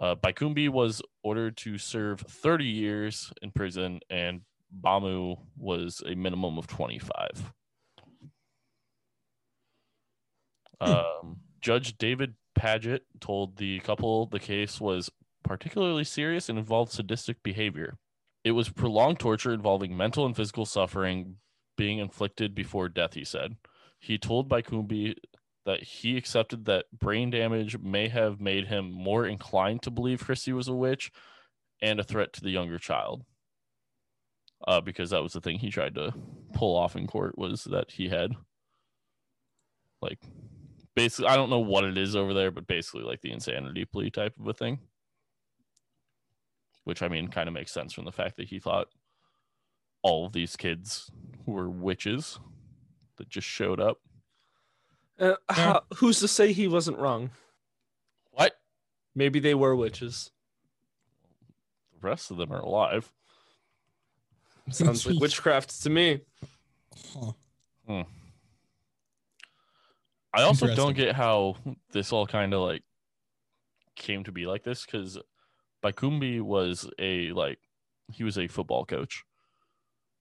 Uh, 0.00 0.14
Baikumbi 0.14 0.68
was 0.68 1.02
ordered 1.22 1.56
to 1.58 1.76
serve 1.76 2.20
30 2.20 2.64
years 2.64 3.32
in 3.42 3.50
prison, 3.50 4.00
and 4.10 4.42
Bamu 4.80 5.38
was 5.56 6.02
a 6.06 6.14
minimum 6.14 6.56
of 6.56 6.66
25. 6.68 7.52
Um, 10.80 11.38
Judge 11.60 11.98
David 11.98 12.34
Paget 12.54 13.04
told 13.20 13.56
the 13.56 13.80
couple 13.80 14.26
the 14.26 14.38
case 14.38 14.80
was 14.80 15.10
particularly 15.42 16.04
serious 16.04 16.48
and 16.48 16.58
involved 16.58 16.92
sadistic 16.92 17.42
behavior. 17.42 17.96
It 18.44 18.52
was 18.52 18.68
prolonged 18.68 19.18
torture 19.18 19.52
involving 19.52 19.96
mental 19.96 20.24
and 20.24 20.36
physical 20.36 20.66
suffering 20.66 21.36
being 21.76 21.98
inflicted 21.98 22.54
before 22.54 22.88
death, 22.88 23.14
he 23.14 23.24
said. 23.24 23.56
He 23.98 24.18
told 24.18 24.48
Baikumbi 24.48 25.14
that 25.66 25.82
he 25.82 26.16
accepted 26.16 26.64
that 26.64 26.86
brain 26.98 27.30
damage 27.30 27.78
may 27.78 28.08
have 28.08 28.40
made 28.40 28.66
him 28.68 28.90
more 28.90 29.26
inclined 29.26 29.82
to 29.82 29.90
believe 29.90 30.24
Christie 30.24 30.52
was 30.52 30.68
a 30.68 30.74
witch 30.74 31.10
and 31.82 32.00
a 32.00 32.04
threat 32.04 32.32
to 32.34 32.40
the 32.40 32.50
younger 32.50 32.78
child. 32.78 33.24
Uh, 34.66 34.80
because 34.80 35.10
that 35.10 35.22
was 35.22 35.34
the 35.34 35.40
thing 35.40 35.58
he 35.58 35.70
tried 35.70 35.94
to 35.94 36.12
pull 36.52 36.76
off 36.76 36.96
in 36.96 37.06
court 37.06 37.38
was 37.38 37.64
that 37.64 37.92
he 37.92 38.08
had 38.08 38.32
like 40.02 40.18
basically 40.96 41.28
I 41.28 41.36
don't 41.36 41.50
know 41.50 41.60
what 41.60 41.84
it 41.84 41.96
is 41.96 42.16
over 42.16 42.34
there, 42.34 42.50
but 42.50 42.66
basically 42.66 43.02
like 43.02 43.20
the 43.20 43.30
insanity 43.30 43.84
plea 43.84 44.10
type 44.10 44.34
of 44.40 44.48
a 44.48 44.52
thing. 44.52 44.80
Which 46.84 47.02
I 47.02 47.08
mean 47.08 47.28
kind 47.28 47.46
of 47.46 47.54
makes 47.54 47.72
sense 47.72 47.92
from 47.92 48.04
the 48.04 48.12
fact 48.12 48.36
that 48.38 48.48
he 48.48 48.58
thought 48.58 48.88
all 50.02 50.26
of 50.26 50.32
these 50.32 50.56
kids 50.56 51.10
were 51.46 51.68
witches 51.68 52.40
that 53.18 53.28
just 53.28 53.46
showed 53.46 53.80
up. 53.80 53.98
Uh, 55.18 55.34
how, 55.48 55.82
who's 55.96 56.20
to 56.20 56.28
say 56.28 56.52
he 56.52 56.68
wasn't 56.68 56.98
wrong? 56.98 57.30
What? 58.30 58.54
Maybe 59.14 59.40
they 59.40 59.54
were 59.54 59.74
witches. 59.74 60.30
The 62.00 62.08
rest 62.08 62.30
of 62.30 62.36
them 62.36 62.52
are 62.52 62.60
alive. 62.60 63.12
Sounds 64.70 65.06
like 65.06 65.18
witchcraft 65.20 65.82
to 65.82 65.90
me. 65.90 66.20
Huh. 67.14 68.04
I 70.32 70.42
also 70.42 70.74
don't 70.74 70.94
get 70.94 71.14
how 71.14 71.56
this 71.92 72.12
all 72.12 72.26
kind 72.26 72.52
of 72.52 72.60
like 72.60 72.82
came 73.96 74.24
to 74.24 74.32
be 74.32 74.46
like 74.46 74.62
this 74.62 74.84
because 74.84 75.18
Baikumbi 75.82 76.40
was 76.40 76.88
a 76.98 77.32
like 77.32 77.58
he 78.12 78.24
was 78.24 78.38
a 78.38 78.46
football 78.46 78.84
coach. 78.84 79.24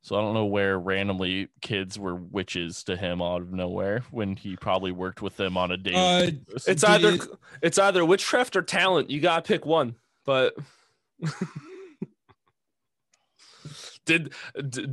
So 0.02 0.16
I 0.16 0.22
don't 0.22 0.34
know 0.34 0.46
where 0.46 0.80
randomly 0.80 1.50
kids 1.62 2.00
were 2.00 2.16
witches 2.16 2.84
to 2.86 2.96
him 2.96 3.22
out 3.22 3.42
of 3.42 3.52
nowhere 3.52 4.04
when 4.12 4.36
he 4.36 4.56
probably 4.56 4.92
worked 4.92 5.22
with 5.22 5.36
them 5.38 5.58
on 5.58 5.72
a 5.72 5.78
daily 5.78 5.98
Uh. 5.98 6.32
It's 6.66 6.84
either 6.84 7.18
it's 7.62 7.78
either 7.78 8.06
witchcraft 8.06 8.56
or 8.56 8.62
talent. 8.62 9.10
You 9.10 9.20
gotta 9.20 9.42
pick 9.42 9.66
one. 9.66 9.96
But 10.26 10.56
did 14.08 14.34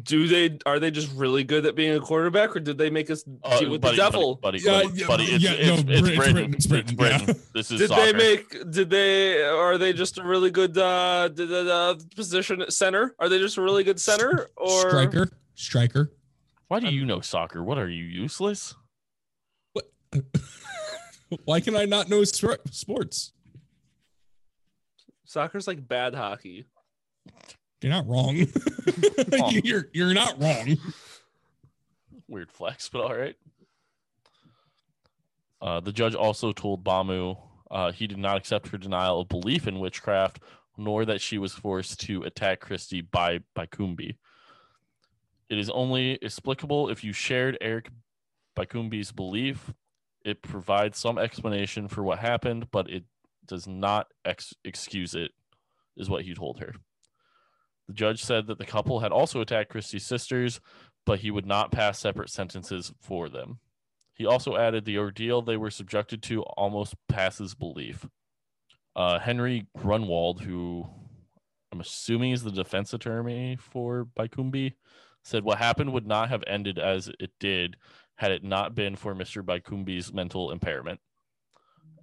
do 0.04 0.28
they 0.28 0.58
are 0.66 0.78
they 0.78 0.90
just 0.90 1.10
really 1.14 1.42
good 1.44 1.64
at 1.64 1.74
being 1.74 1.94
a 1.94 2.00
quarterback, 2.00 2.54
or 2.54 2.60
did 2.60 2.76
they 2.76 2.90
make 2.90 3.10
us 3.10 3.24
Uh, 3.42 3.58
deal 3.58 3.70
with 3.70 3.80
buddy, 3.80 3.96
the 3.96 4.02
devil? 4.02 4.34
buddy, 4.36 4.62
buddy, 4.62 4.88
Yeah, 5.00 5.06
buddy, 5.06 5.24
yeah, 5.24 5.34
it's, 5.36 5.44
yeah, 5.44 5.50
it's, 5.52 5.84
no, 5.84 5.92
it's, 5.92 6.00
Britain. 6.02 6.16
Britain, 6.34 6.44
it's 6.54 6.54
It's 6.56 6.66
Britain, 6.66 6.96
Britain. 6.96 7.24
yeah. 7.28 7.34
This 7.54 7.70
is 7.70 7.80
Did 7.80 7.88
soccer. 7.88 8.04
they 8.04 8.12
make? 8.12 8.70
Did 8.70 8.90
they? 8.90 9.42
Are 9.42 9.78
they 9.78 9.92
just 9.94 10.18
a 10.18 10.22
really 10.22 10.50
good 10.50 10.76
uh, 10.76 11.28
d- 11.28 11.46
d- 11.46 11.70
uh, 11.70 11.94
position 12.14 12.60
at 12.60 12.72
center? 12.74 13.14
Are 13.18 13.28
they 13.30 13.38
just 13.38 13.56
a 13.56 13.62
really 13.62 13.84
good 13.84 13.98
center? 14.00 14.50
Or 14.56 14.80
striker, 14.90 15.30
striker. 15.54 16.12
Why 16.68 16.80
do 16.80 16.88
you 16.88 17.06
know 17.06 17.20
soccer? 17.20 17.62
What 17.62 17.78
are 17.78 17.88
you 17.88 18.04
useless? 18.04 18.74
What? 19.72 19.84
why 21.44 21.60
can 21.60 21.76
I 21.76 21.84
not 21.84 22.08
know 22.08 22.24
str- 22.24 22.54
sports? 22.70 23.32
soccer's 25.26 25.66
like 25.66 25.86
bad 25.88 26.14
hockey. 26.14 26.66
You're 27.84 27.92
not 27.92 28.08
wrong. 28.08 28.34
you're 29.62 29.90
you're 29.92 30.14
not 30.14 30.40
wrong. 30.40 30.78
Weird 32.28 32.50
flex, 32.50 32.88
but 32.88 33.02
all 33.02 33.14
right. 33.14 33.36
Uh, 35.60 35.80
the 35.80 35.92
judge 35.92 36.14
also 36.14 36.50
told 36.50 36.82
Bamu 36.82 37.36
uh, 37.70 37.92
he 37.92 38.06
did 38.06 38.16
not 38.16 38.38
accept 38.38 38.68
her 38.68 38.78
denial 38.78 39.20
of 39.20 39.28
belief 39.28 39.68
in 39.68 39.80
witchcraft, 39.80 40.40
nor 40.78 41.04
that 41.04 41.20
she 41.20 41.36
was 41.36 41.52
forced 41.52 42.00
to 42.00 42.22
attack 42.22 42.60
Christie 42.60 43.02
by 43.02 43.40
by 43.54 43.66
Kumbi. 43.66 44.16
It 45.50 45.58
is 45.58 45.68
only 45.68 46.12
explicable 46.22 46.88
if 46.88 47.04
you 47.04 47.12
shared 47.12 47.58
Eric 47.60 47.90
Bakumbi's 48.56 49.12
belief. 49.12 49.74
It 50.24 50.40
provides 50.40 50.96
some 50.96 51.18
explanation 51.18 51.88
for 51.88 52.02
what 52.02 52.18
happened, 52.18 52.70
but 52.70 52.88
it 52.88 53.04
does 53.44 53.66
not 53.66 54.06
ex- 54.24 54.54
excuse 54.64 55.14
it, 55.14 55.32
is 55.98 56.08
what 56.08 56.22
he 56.22 56.32
told 56.32 56.60
her. 56.60 56.72
The 57.88 57.94
judge 57.94 58.22
said 58.22 58.46
that 58.46 58.58
the 58.58 58.66
couple 58.66 59.00
had 59.00 59.12
also 59.12 59.40
attacked 59.40 59.70
Christie's 59.70 60.06
sisters, 60.06 60.60
but 61.04 61.20
he 61.20 61.30
would 61.30 61.46
not 61.46 61.72
pass 61.72 61.98
separate 61.98 62.30
sentences 62.30 62.92
for 63.00 63.28
them. 63.28 63.58
He 64.14 64.26
also 64.26 64.56
added 64.56 64.84
the 64.84 64.98
ordeal 64.98 65.42
they 65.42 65.56
were 65.56 65.70
subjected 65.70 66.22
to 66.24 66.42
almost 66.42 66.94
passes 67.08 67.54
belief. 67.54 68.06
Uh, 68.96 69.18
Henry 69.18 69.66
Grunwald, 69.76 70.42
who 70.42 70.86
I'm 71.72 71.80
assuming 71.80 72.30
is 72.30 72.44
the 72.44 72.52
defense 72.52 72.94
attorney 72.94 73.56
for 73.56 74.06
Baikumbi, 74.16 74.74
said 75.24 75.42
what 75.42 75.58
happened 75.58 75.92
would 75.92 76.06
not 76.06 76.28
have 76.28 76.44
ended 76.46 76.78
as 76.78 77.10
it 77.18 77.32
did 77.40 77.76
had 78.16 78.30
it 78.30 78.44
not 78.44 78.76
been 78.76 78.94
for 78.94 79.14
Mr. 79.14 79.42
Baikumbi's 79.42 80.12
mental 80.12 80.52
impairment. 80.52 81.00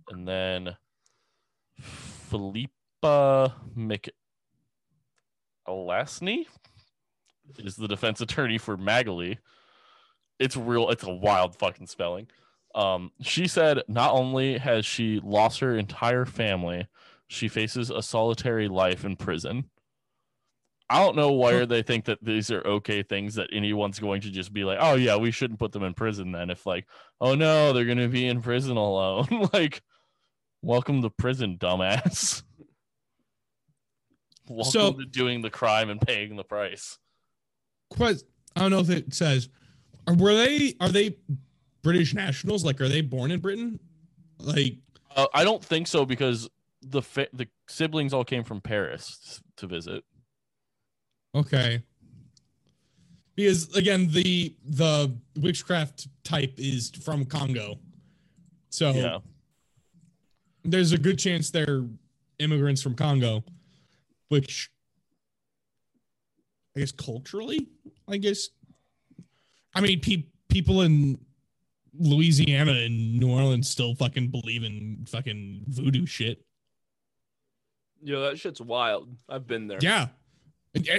And 0.09 0.27
then 0.27 0.75
Philippa 1.79 3.55
McAtasney 5.67 6.45
is 7.57 7.75
the 7.75 7.87
defense 7.87 8.21
attorney 8.21 8.57
for 8.57 8.77
Magali. 8.77 9.39
It's 10.39 10.57
real, 10.57 10.89
it's 10.89 11.03
a 11.03 11.13
wild 11.13 11.55
fucking 11.55 11.87
spelling. 11.87 12.27
Um, 12.73 13.11
she 13.21 13.47
said 13.47 13.81
not 13.87 14.13
only 14.13 14.57
has 14.57 14.85
she 14.85 15.19
lost 15.23 15.59
her 15.59 15.77
entire 15.77 16.25
family, 16.25 16.87
she 17.27 17.47
faces 17.47 17.89
a 17.89 18.01
solitary 18.01 18.67
life 18.67 19.03
in 19.03 19.15
prison. 19.17 19.69
I 20.89 20.99
don't 20.99 21.15
know 21.15 21.31
why 21.31 21.63
they 21.63 21.83
think 21.83 22.05
that 22.05 22.19
these 22.21 22.51
are 22.51 22.65
okay 22.67 23.01
things 23.01 23.35
that 23.35 23.49
anyone's 23.53 23.99
going 23.99 24.19
to 24.21 24.29
just 24.29 24.51
be 24.51 24.65
like, 24.65 24.77
oh 24.81 24.95
yeah, 24.95 25.15
we 25.15 25.31
shouldn't 25.31 25.59
put 25.59 25.71
them 25.71 25.83
in 25.83 25.93
prison 25.93 26.33
then. 26.33 26.49
If 26.49 26.65
like, 26.65 26.85
oh 27.21 27.33
no, 27.33 27.71
they're 27.71 27.85
gonna 27.85 28.09
be 28.09 28.27
in 28.27 28.41
prison 28.41 28.75
alone. 28.75 29.47
like, 29.53 29.81
welcome 30.61 31.01
to 31.01 31.09
prison, 31.09 31.57
dumbass. 31.57 32.43
Welcome 34.47 34.71
So- 34.71 34.91
to 34.93 35.05
doing 35.05 35.41
the 35.41 35.49
crime 35.49 35.89
and 35.89 35.99
paying 36.01 36.35
the 36.35 36.43
price. 36.43 36.97
Quest. 37.89 38.25
I 38.55 38.61
don't 38.61 38.71
know 38.71 38.79
if 38.79 38.89
it 38.89 39.13
says. 39.13 39.49
Are, 40.07 40.13
were 40.13 40.33
they? 40.33 40.75
Are 40.79 40.89
they 40.89 41.17
British 41.83 42.13
nationals? 42.13 42.63
Like, 42.65 42.79
are 42.81 42.89
they 42.89 43.01
born 43.01 43.31
in 43.31 43.39
Britain? 43.39 43.79
Like, 44.39 44.77
Uh, 45.15 45.27
I 45.33 45.43
don't 45.43 45.63
think 45.63 45.87
so 45.87 46.05
because 46.05 46.49
the 46.81 47.01
fa- 47.01 47.27
the 47.33 47.47
siblings 47.67 48.13
all 48.13 48.23
came 48.23 48.43
from 48.43 48.61
Paris 48.61 49.41
to 49.57 49.67
visit. 49.67 50.03
okay. 51.35 51.83
Because 53.35 53.73
again, 53.75 54.09
the 54.11 54.55
the 54.65 55.15
witchcraft 55.37 56.07
type 56.23 56.53
is 56.57 56.89
from 56.89 57.25
Congo, 57.25 57.79
so 58.69 58.91
Yeah, 58.91 59.19
there's 60.63 60.91
a 60.91 60.97
good 60.97 61.17
chance 61.17 61.49
they're 61.49 61.85
immigrants 62.39 62.81
from 62.81 62.95
Congo, 62.95 63.43
which 64.31 64.71
I 66.73 66.79
guess 66.79 66.93
culturally, 66.93 67.67
I 68.07 68.15
guess. 68.15 68.47
I 69.75 69.81
mean, 69.81 69.99
pe- 69.99 70.23
people 70.47 70.83
in 70.83 71.19
Louisiana 71.99 72.71
and 72.71 73.19
New 73.19 73.29
Orleans 73.29 73.69
still 73.69 73.93
fucking 73.93 74.29
believe 74.29 74.63
in 74.63 75.05
fucking 75.05 75.65
voodoo 75.67 76.05
shit. 76.05 76.45
Yo, 78.01 78.21
that 78.21 78.39
shit's 78.39 78.61
wild. 78.61 79.09
I've 79.27 79.47
been 79.47 79.67
there. 79.67 79.79
Yeah. 79.81 80.07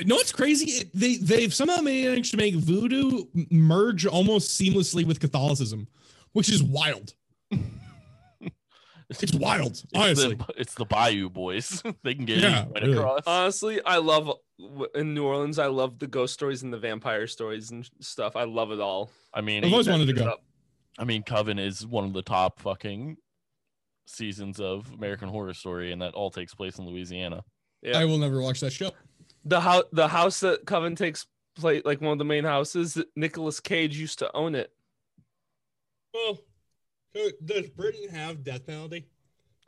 No, 0.05 0.19
it's 0.19 0.33
crazy. 0.33 0.91
They 0.93 1.17
they've 1.17 1.55
somehow 1.55 1.81
managed 1.81 2.33
to 2.33 2.37
make 2.37 2.55
voodoo 2.55 3.25
merge 3.51 4.05
almost 4.05 4.61
seamlessly 4.61 5.07
with 5.07 5.21
Catholicism, 5.21 5.89
which 6.33 6.51
is 6.51 6.63
wild. 6.63 7.15
It's 9.21 9.35
wild, 9.35 9.73
It's 9.73 9.85
honestly. 9.95 10.35
the, 10.37 10.47
it's 10.57 10.75
the 10.75 10.85
Bayou 10.85 11.29
boys. 11.29 11.83
they 12.05 12.15
can 12.15 12.25
get 12.25 12.39
Yeah, 12.39 12.67
right 12.73 12.83
really. 12.83 12.97
across. 12.97 13.21
Honestly, 13.27 13.81
I 13.85 13.97
love 13.99 14.31
in 14.95 15.15
New 15.15 15.25
Orleans. 15.25 15.59
I 15.59 15.67
love 15.67 15.99
the 15.99 16.07
ghost 16.07 16.35
stories 16.35 16.63
and 16.63 16.73
the 16.73 16.79
vampire 16.79 17.27
stories 17.27 17.71
and 17.71 17.89
stuff. 18.01 18.37
I 18.37 18.45
love 18.45 18.71
it 18.73 18.81
all. 18.81 19.11
I 19.35 19.41
mean, 19.41 19.65
I've 19.65 19.73
always 19.73 19.89
wanted 19.89 20.07
to 20.07 20.13
go. 20.13 20.25
up. 20.27 20.43
I 20.99 21.05
mean, 21.05 21.23
Coven 21.23 21.59
is 21.59 21.87
one 21.87 22.05
of 22.05 22.13
the 22.13 22.23
top 22.23 22.61
fucking 22.61 23.17
seasons 24.07 24.61
of 24.61 24.91
American 24.93 25.29
Horror 25.29 25.55
Story, 25.55 25.91
and 25.93 26.01
that 26.03 26.15
all 26.15 26.31
takes 26.31 26.55
place 26.55 26.79
in 26.79 26.87
Louisiana. 26.87 27.43
Yeah. 27.83 27.99
I 27.99 28.05
will 28.05 28.19
never 28.19 28.41
watch 28.41 28.61
that 28.61 28.73
show. 28.73 28.91
The 29.45 29.61
house, 29.61 29.85
the 29.93 30.07
house 30.09 30.39
that 30.41 30.67
Coven 30.67 30.95
takes 30.95 31.27
place, 31.57 31.83
like 31.85 32.01
one 32.01 32.13
of 32.13 32.19
the 32.19 32.25
main 32.25 32.45
houses. 32.45 33.03
Nicolas 33.17 33.59
Cage 33.59 33.97
used 33.99 34.19
to 34.21 34.31
own 34.37 34.55
it. 34.55 34.71
Well, 36.15 36.39
does 37.45 37.69
Britain 37.71 38.09
have 38.11 38.43
death 38.45 38.67
penalty? 38.67 39.07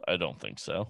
I 0.07 0.17
don't 0.17 0.41
think 0.41 0.59
so. 0.59 0.89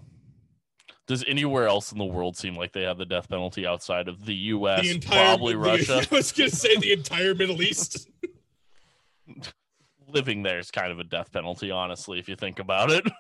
Does 1.07 1.25
anywhere 1.29 1.67
else 1.69 1.93
in 1.93 1.99
the 1.99 2.05
world 2.05 2.37
seem 2.37 2.55
like 2.57 2.73
they 2.73 2.83
have 2.83 2.97
the 2.99 3.05
death 3.05 3.29
penalty 3.29 3.67
outside 3.67 4.09
of 4.09 4.25
the 4.25 4.35
U.S., 4.35 4.87
probably 5.05 5.53
the- 5.53 5.59
Russia? 5.59 6.03
I 6.11 6.15
was 6.15 6.33
gonna 6.33 6.49
say 6.51 6.77
the 6.79 6.93
entire 6.93 7.35
Middle 7.35 7.61
East. 7.63 8.09
Living 10.09 10.43
there 10.43 10.59
is 10.59 10.71
kind 10.71 10.93
of 10.93 10.99
a 11.01 11.05
death 11.05 11.33
penalty, 11.33 11.71
honestly, 11.71 12.19
if 12.19 12.29
you 12.29 12.37
think 12.37 12.59
about 12.59 12.91
it. 12.91 13.05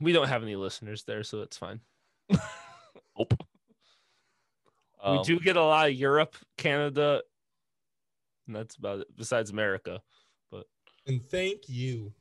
We 0.00 0.12
don't 0.12 0.28
have 0.28 0.44
any 0.44 0.54
listeners 0.54 1.02
there, 1.02 1.24
so 1.24 1.42
it's 1.42 1.56
fine. 1.56 1.80
Nope. 2.30 3.34
we 3.36 3.36
Um, 5.02 5.22
do 5.24 5.40
get 5.40 5.56
a 5.56 5.60
lot 5.64 5.88
of 5.88 5.94
Europe, 5.94 6.36
Canada, 6.56 7.22
and 8.46 8.54
that's 8.54 8.76
about 8.76 9.00
it. 9.00 9.08
Besides 9.16 9.50
America, 9.50 10.00
And 11.08 11.26
thank 11.30 11.68
you 11.68 12.12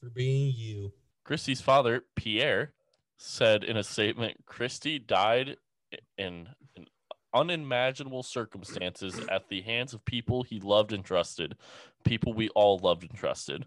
for 0.00 0.08
being 0.10 0.54
you. 0.56 0.92
Kristy's 1.26 1.60
father, 1.60 2.04
Pierre, 2.14 2.72
said 3.18 3.64
in 3.64 3.76
a 3.76 3.82
statement 3.82 4.46
Kristy 4.46 5.04
died 5.04 5.56
in, 6.16 6.48
in 6.76 6.86
unimaginable 7.34 8.22
circumstances 8.22 9.20
at 9.28 9.48
the 9.48 9.60
hands 9.62 9.92
of 9.92 10.04
people 10.04 10.44
he 10.44 10.60
loved 10.60 10.92
and 10.92 11.04
trusted, 11.04 11.56
people 12.04 12.32
we 12.32 12.48
all 12.50 12.78
loved 12.78 13.02
and 13.02 13.14
trusted. 13.14 13.66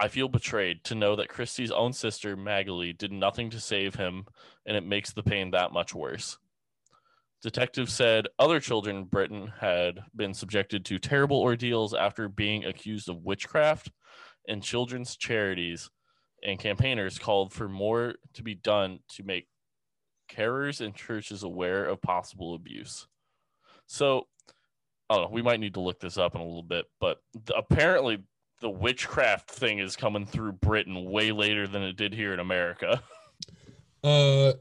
I 0.00 0.08
feel 0.08 0.28
betrayed 0.28 0.82
to 0.84 0.94
know 0.94 1.14
that 1.16 1.28
Kristy's 1.28 1.70
own 1.70 1.92
sister, 1.92 2.34
Magali, 2.34 2.94
did 2.94 3.12
nothing 3.12 3.50
to 3.50 3.60
save 3.60 3.96
him, 3.96 4.24
and 4.64 4.74
it 4.74 4.86
makes 4.86 5.12
the 5.12 5.22
pain 5.22 5.50
that 5.50 5.74
much 5.74 5.94
worse. 5.94 6.38
Detectives 7.42 7.92
said 7.92 8.26
other 8.38 8.60
children 8.60 8.96
in 8.96 9.04
Britain 9.04 9.52
had 9.60 10.00
been 10.14 10.34
subjected 10.34 10.84
to 10.84 10.98
terrible 10.98 11.40
ordeals 11.40 11.94
after 11.94 12.28
being 12.28 12.64
accused 12.64 13.08
of 13.08 13.24
witchcraft, 13.24 13.90
and 14.46 14.62
children's 14.62 15.16
charities 15.16 15.90
and 16.42 16.58
campaigners 16.58 17.18
called 17.18 17.52
for 17.52 17.68
more 17.68 18.14
to 18.34 18.42
be 18.42 18.54
done 18.54 18.98
to 19.08 19.22
make 19.22 19.46
carers 20.30 20.80
and 20.84 20.94
churches 20.94 21.42
aware 21.42 21.84
of 21.84 22.02
possible 22.02 22.54
abuse. 22.54 23.06
So. 23.86 24.26
We 25.32 25.42
might 25.42 25.58
need 25.58 25.74
to 25.74 25.80
look 25.80 25.98
this 25.98 26.18
up 26.18 26.36
in 26.36 26.40
a 26.40 26.46
little 26.46 26.62
bit, 26.62 26.84
but 27.00 27.18
apparently 27.52 28.22
the 28.60 28.70
witchcraft 28.70 29.50
thing 29.50 29.78
is 29.78 29.96
coming 29.96 30.26
through 30.26 30.52
Britain 30.52 31.10
way 31.10 31.32
later 31.32 31.66
than 31.66 31.82
it 31.82 31.96
did 31.96 32.14
here 32.14 32.32
in 32.32 32.40
America. 32.40 33.02
Uh, 34.02 34.54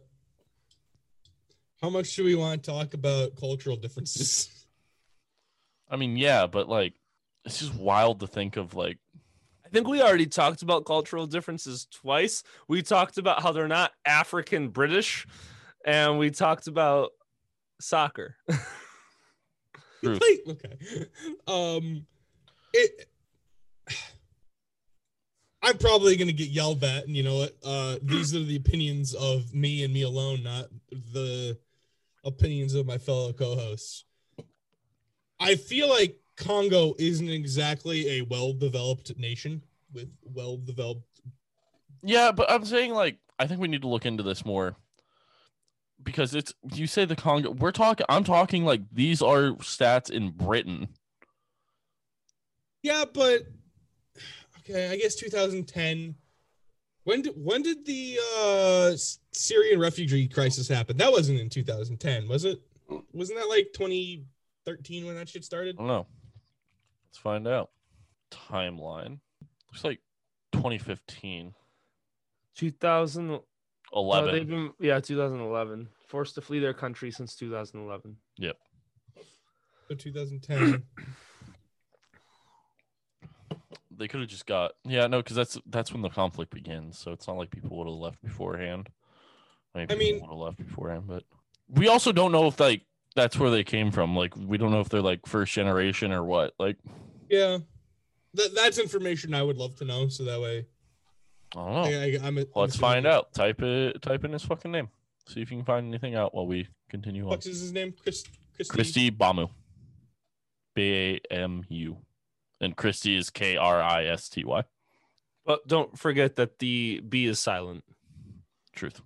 how 1.81 1.89
much 1.89 2.15
do 2.15 2.23
we 2.23 2.35
want 2.35 2.63
to 2.63 2.71
talk 2.71 2.93
about 2.93 3.35
cultural 3.35 3.75
differences? 3.75 4.49
I 5.89 5.95
mean, 5.95 6.17
yeah, 6.17 6.45
but 6.47 6.69
like, 6.69 6.93
it's 7.45 7.59
just 7.59 7.73
wild 7.73 8.19
to 8.19 8.27
think 8.27 8.57
of 8.57 8.75
like, 8.75 8.97
I 9.65 9.69
think 9.69 9.87
we 9.87 10.01
already 10.01 10.25
talked 10.25 10.61
about 10.61 10.85
cultural 10.85 11.27
differences 11.27 11.85
twice. 11.85 12.43
We 12.67 12.81
talked 12.81 13.17
about 13.17 13.43
how 13.43 13.51
they're 13.51 13.67
not 13.67 13.91
African 14.05 14.69
British, 14.69 15.27
and 15.85 16.17
we 16.17 16.31
talked 16.31 16.67
about 16.67 17.11
soccer. 17.79 18.35
Truth. 20.03 20.21
Wait, 20.21 20.39
okay. 20.47 21.05
Um, 21.47 22.05
it. 22.73 23.09
I'm 25.61 25.77
probably 25.77 26.15
gonna 26.15 26.31
get 26.31 26.49
yelled 26.49 26.83
at, 26.83 27.05
and 27.05 27.15
you 27.15 27.23
know 27.23 27.35
what? 27.35 27.55
Uh, 27.63 27.97
these 28.01 28.33
are 28.33 28.43
the 28.43 28.55
opinions 28.55 29.13
of 29.13 29.53
me 29.53 29.83
and 29.83 29.93
me 29.93 30.03
alone, 30.03 30.41
not 30.41 30.69
the 30.89 31.57
opinions 32.23 32.73
of 32.75 32.85
my 32.85 32.97
fellow 32.97 33.33
co-hosts. 33.33 34.05
I 35.39 35.55
feel 35.55 35.89
like 35.89 36.17
Congo 36.37 36.95
isn't 36.99 37.29
exactly 37.29 38.19
a 38.19 38.21
well-developed 38.23 39.17
nation 39.17 39.63
with 39.93 40.11
well-developed. 40.23 41.21
yeah, 42.03 42.31
but 42.31 42.49
I'm 42.51 42.65
saying 42.65 42.93
like, 42.93 43.17
I 43.37 43.47
think 43.47 43.61
we 43.61 43.67
need 43.67 43.81
to 43.81 43.87
look 43.87 44.05
into 44.05 44.23
this 44.23 44.45
more 44.45 44.75
because 46.03 46.35
it's 46.35 46.53
you 46.73 46.87
say 46.87 47.05
the 47.05 47.15
Congo. 47.15 47.51
We're 47.51 47.71
talking. 47.71 48.05
I'm 48.09 48.23
talking 48.23 48.65
like 48.65 48.81
these 48.91 49.21
are 49.21 49.51
stats 49.59 50.09
in 50.09 50.31
Britain. 50.31 50.89
Yeah, 52.83 53.05
but 53.11 53.43
okay, 54.59 54.89
I 54.89 54.97
guess 54.97 55.15
2010. 55.15 56.15
When 57.03 57.21
did 57.21 57.33
when 57.35 57.61
did 57.61 57.85
the 57.85 58.19
uh 58.37 58.91
Syrian 59.31 59.79
refugee 59.79 60.27
crisis 60.27 60.67
happen? 60.67 60.97
That 60.97 61.11
wasn't 61.11 61.39
in 61.39 61.49
2010, 61.49 62.27
was 62.27 62.45
it? 62.45 62.61
Wasn't 63.13 63.37
that 63.39 63.49
like 63.49 63.69
2013 63.73 65.05
when 65.05 65.15
that 65.15 65.29
shit 65.29 65.43
started? 65.43 65.75
I 65.77 65.79
don't 65.79 65.87
know. 65.87 66.07
Let's 67.07 67.17
find 67.17 67.47
out. 67.47 67.71
Timeline. 68.31 69.19
Looks 69.71 69.83
like 69.83 69.99
2015. 70.53 71.53
2000. 72.55 73.39
Oh, 73.91 74.31
they've 74.31 74.47
been 74.47 74.71
yeah, 74.79 74.99
2011. 74.99 75.87
Forced 76.07 76.35
to 76.35 76.41
flee 76.41 76.59
their 76.59 76.73
country 76.73 77.11
since 77.11 77.35
2011. 77.35 78.17
Yep. 78.37 78.57
So 79.87 79.95
2010. 79.95 80.83
They 83.99 84.07
could 84.07 84.21
have 84.21 84.29
just 84.29 84.45
got 84.45 84.71
yeah 84.85 85.05
no 85.07 85.21
because 85.21 85.35
that's 85.35 85.57
that's 85.67 85.91
when 85.93 86.01
the 86.01 86.09
conflict 86.09 86.51
begins 86.53 86.97
so 86.97 87.11
it's 87.11 87.27
not 87.27 87.37
like 87.37 87.51
people 87.51 87.77
would 87.77 87.87
have 87.87 87.95
left 87.95 88.21
beforehand. 88.23 88.89
I 89.75 89.79
mean, 89.79 89.87
I 89.91 89.95
mean- 89.95 90.21
would 90.21 90.29
have 90.29 90.37
left 90.37 90.57
beforehand 90.57 91.03
but 91.07 91.23
we 91.67 91.87
also 91.87 92.11
don't 92.11 92.31
know 92.31 92.47
if 92.47 92.59
like 92.59 92.81
that's 93.15 93.37
where 93.37 93.51
they 93.51 93.63
came 93.63 93.91
from 93.91 94.15
like 94.15 94.33
we 94.35 94.57
don't 94.57 94.71
know 94.71 94.79
if 94.79 94.89
they're 94.89 95.01
like 95.01 95.25
first 95.25 95.53
generation 95.53 96.11
or 96.11 96.23
what 96.23 96.53
like 96.57 96.77
yeah. 97.29 97.59
That 98.35 98.53
that's 98.55 98.77
information 98.77 99.33
I 99.33 99.43
would 99.43 99.57
love 99.57 99.75
to 99.77 99.85
know 99.85 100.07
so 100.07 100.23
that 100.23 100.39
way 100.39 100.65
i 101.55 101.59
don't 101.59 101.73
know. 101.73 101.81
I, 101.81 102.27
I'm, 102.27 102.37
I'm 102.37 102.45
let's 102.55 102.75
assuming 102.75 102.79
find 102.79 103.07
out. 103.07 103.33
Type 103.33 103.61
it 103.61 104.01
type 104.01 104.23
in 104.23 104.33
his 104.33 104.43
fucking 104.43 104.71
name. 104.71 104.89
See 105.27 105.41
if 105.41 105.51
you 105.51 105.57
can 105.57 105.65
find 105.65 105.87
anything 105.87 106.15
out 106.15 106.33
while 106.33 106.45
we 106.45 106.67
continue 106.89 107.23
on. 107.23 107.29
What's 107.29 107.47
his 107.47 107.71
name? 107.71 107.93
Chris 108.01 108.23
Christy. 108.55 108.73
christy 108.73 109.11
bamu. 109.11 109.49
B-a-m-u 110.75 111.97
and 112.59 112.75
christy 112.75 113.15
is 113.15 113.29
k-r-i-s-t-y 113.29 114.63
But 115.45 115.67
don't 115.67 115.97
forget 115.97 116.35
that 116.35 116.59
the 116.59 116.99
B 116.99 117.25
is 117.25 117.39
silent. 117.39 117.83
Truth. 118.75 119.01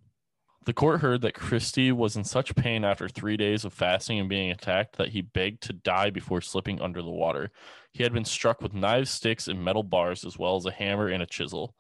The 0.66 0.74
court 0.74 1.02
heard 1.02 1.22
that 1.22 1.36
Kristy 1.36 1.92
was 1.92 2.16
in 2.16 2.24
such 2.24 2.56
pain 2.56 2.86
after 2.86 3.10
three 3.10 3.36
days 3.36 3.66
of 3.66 3.74
fasting 3.74 4.20
and 4.20 4.30
being 4.30 4.50
attacked 4.52 4.98
that 4.98 5.10
he 5.10 5.22
begged 5.22 5.62
to 5.64 5.74
die 5.74 6.10
before 6.10 6.42
slipping 6.42 6.82
under 6.82 7.02
the 7.02 7.10
water. 7.10 7.52
He 7.92 8.04
had 8.04 8.14
been 8.14 8.26
struck 8.26 8.62
with 8.62 8.74
knives, 8.74 9.10
sticks, 9.10 9.48
and 9.48 9.64
metal 9.64 9.84
bars, 9.84 10.24
as 10.24 10.38
well 10.38 10.56
as 10.56 10.66
a 10.66 10.72
hammer 10.72 11.08
and 11.08 11.22
a 11.22 11.26
chisel. 11.26 11.76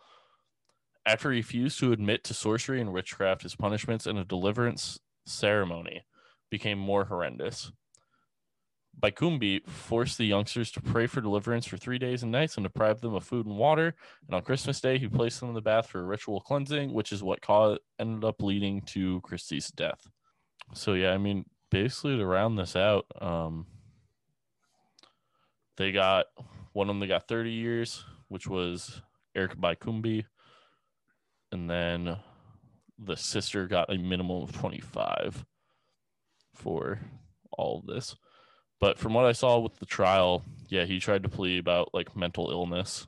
After 1.05 1.31
he 1.31 1.37
refused 1.37 1.79
to 1.79 1.91
admit 1.91 2.23
to 2.25 2.33
sorcery 2.33 2.81
and 2.81 2.93
witchcraft, 2.93 3.43
his 3.43 3.55
punishments 3.55 4.05
and 4.05 4.17
a 4.17 4.25
deliverance 4.25 4.99
ceremony 5.25 6.03
became 6.49 6.77
more 6.77 7.05
horrendous. 7.05 7.71
Bikubi 9.01 9.67
forced 9.67 10.17
the 10.17 10.25
youngsters 10.25 10.71
to 10.71 10.81
pray 10.81 11.07
for 11.07 11.19
deliverance 11.19 11.65
for 11.65 11.77
three 11.77 11.97
days 11.97 12.23
and 12.23 12.31
nights 12.31 12.55
and 12.55 12.63
deprived 12.63 13.01
them 13.01 13.15
of 13.15 13.23
food 13.23 13.45
and 13.45 13.57
water. 13.57 13.95
And 14.27 14.35
on 14.35 14.43
Christmas 14.43 14.79
Day, 14.79 14.97
he 14.97 15.07
placed 15.07 15.39
them 15.39 15.49
in 15.49 15.55
the 15.55 15.61
bath 15.61 15.87
for 15.87 15.99
a 15.99 16.05
ritual 16.05 16.39
cleansing, 16.39 16.93
which 16.93 17.11
is 17.11 17.21
what 17.21 17.41
caused, 17.41 17.81
ended 17.99 18.23
up 18.23 18.41
leading 18.41 18.81
to 18.81 19.19
Kristy's 19.21 19.69
death. 19.71 20.07
So 20.73 20.93
yeah, 20.93 21.11
I 21.11 21.17
mean, 21.17 21.45
basically 21.69 22.17
to 22.17 22.25
round 22.25 22.57
this 22.57 22.75
out, 22.75 23.05
um, 23.19 23.65
they 25.75 25.91
got 25.91 26.27
one 26.71 26.87
of 26.87 26.95
them. 26.95 26.99
They 26.99 27.07
got 27.07 27.27
thirty 27.27 27.51
years, 27.51 28.05
which 28.29 28.47
was 28.47 29.01
Eric 29.35 29.57
Bikubi, 29.57 30.25
and 31.51 31.69
then 31.69 32.17
the 32.99 33.17
sister 33.17 33.67
got 33.67 33.93
a 33.93 33.97
minimum 33.97 34.43
of 34.43 34.53
twenty 34.53 34.79
five 34.79 35.43
for 36.53 36.99
all 37.51 37.79
of 37.79 37.87
this. 37.87 38.15
But 38.83 38.99
from 38.99 39.13
what 39.13 39.23
I 39.23 39.31
saw 39.31 39.59
with 39.59 39.79
the 39.79 39.85
trial, 39.85 40.43
yeah, 40.67 40.83
he 40.83 40.99
tried 40.99 41.23
to 41.23 41.29
plead 41.29 41.57
about 41.57 41.91
like 41.93 42.17
mental 42.17 42.51
illness. 42.51 43.07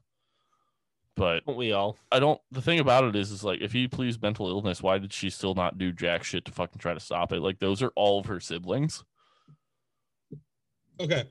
But 1.17 1.45
Don't 1.45 1.57
we 1.57 1.73
all? 1.73 1.97
I 2.09 2.19
don't. 2.19 2.39
The 2.49 2.61
thing 2.61 2.79
about 2.79 3.03
it 3.03 3.15
is, 3.17 3.29
is 3.29 3.43
like 3.43 3.59
if 3.59 3.73
he 3.73 3.89
pleads 3.89 4.21
mental 4.21 4.47
illness, 4.47 4.81
why 4.81 4.99
did 4.99 5.11
she 5.11 5.29
still 5.29 5.53
not 5.53 5.77
do 5.77 5.91
jack 5.91 6.23
shit 6.23 6.45
to 6.45 6.53
fucking 6.53 6.79
try 6.79 6.93
to 6.93 6.99
stop 7.01 7.33
it? 7.33 7.41
Like 7.41 7.59
those 7.59 7.81
are 7.81 7.91
all 7.97 8.21
of 8.21 8.25
her 8.27 8.39
siblings. 8.39 9.03
Okay, 10.97 11.25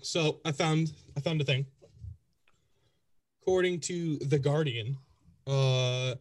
so 0.00 0.38
I 0.44 0.52
found 0.52 0.92
I 1.16 1.20
found 1.20 1.40
a 1.40 1.44
thing. 1.44 1.66
According 3.42 3.80
to 3.80 4.18
the 4.18 4.38
Guardian, 4.38 4.96
uh, 5.44 6.14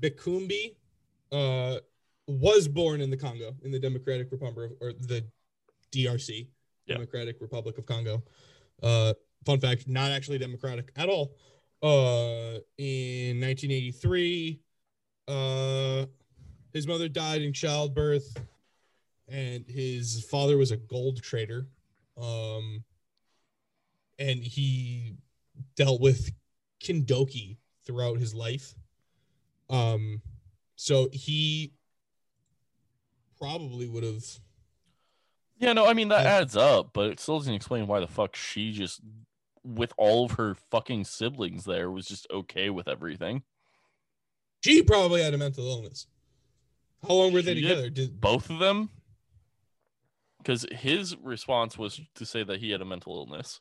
Bikubi, 0.00 0.76
uh, 1.30 1.80
was 2.26 2.66
born 2.66 3.02
in 3.02 3.10
the 3.10 3.18
Congo 3.18 3.54
in 3.62 3.70
the 3.70 3.78
Democratic 3.78 4.32
Republic 4.32 4.70
or 4.80 4.94
the 4.94 5.22
DRC, 5.92 6.46
Yeah. 6.86 6.94
Democratic 6.94 7.40
Republic 7.40 7.78
of 7.78 7.86
Congo. 7.86 8.22
Uh, 8.82 9.14
fun 9.46 9.60
fact, 9.60 9.88
not 9.88 10.10
actually 10.10 10.38
democratic 10.38 10.92
at 10.96 11.08
all. 11.08 11.36
Uh, 11.82 12.60
in 12.78 13.40
1983, 13.40 14.60
uh, 15.28 16.06
his 16.72 16.86
mother 16.86 17.08
died 17.08 17.42
in 17.42 17.52
childbirth, 17.52 18.36
and 19.28 19.64
his 19.66 20.24
father 20.30 20.56
was 20.56 20.70
a 20.70 20.76
gold 20.76 21.22
trader 21.22 21.66
um 22.20 22.84
and 24.18 24.42
he 24.44 25.16
dealt 25.76 26.00
with 26.00 26.30
kindoki 26.80 27.56
throughout 27.84 28.18
his 28.18 28.34
life 28.34 28.74
um 29.70 30.20
so 30.76 31.08
he 31.12 31.72
probably 33.38 33.88
would 33.88 34.04
have 34.04 34.24
Yeah, 35.58 35.72
no, 35.72 35.86
I 35.86 35.94
mean 35.94 36.08
that 36.08 36.26
adds 36.26 36.56
up, 36.56 36.90
but 36.92 37.10
it 37.10 37.20
still 37.20 37.38
doesn't 37.38 37.54
explain 37.54 37.86
why 37.86 38.00
the 38.00 38.06
fuck 38.08 38.34
she 38.36 38.72
just, 38.72 39.00
with 39.64 39.92
all 39.96 40.24
of 40.26 40.32
her 40.32 40.54
fucking 40.70 41.04
siblings 41.04 41.64
there, 41.64 41.90
was 41.90 42.06
just 42.06 42.26
okay 42.30 42.70
with 42.70 42.88
everything. 42.88 43.42
she 44.62 44.82
probably 44.82 45.22
had 45.22 45.32
a 45.34 45.38
mental 45.38 45.66
illness 45.66 46.06
How 47.06 47.14
long 47.14 47.32
were 47.32 47.42
they 47.42 47.54
She 47.54 47.62
together? 47.62 47.88
Did, 47.90 48.20
Both 48.20 48.50
of 48.50 48.58
them, 48.58 48.90
because 50.38 50.66
his 50.72 51.16
response 51.22 51.78
was 51.78 52.00
to 52.16 52.26
say 52.26 52.42
that 52.44 52.60
he 52.60 52.70
had 52.70 52.80
a 52.82 52.84
mental 52.84 53.16
illness. 53.16 53.60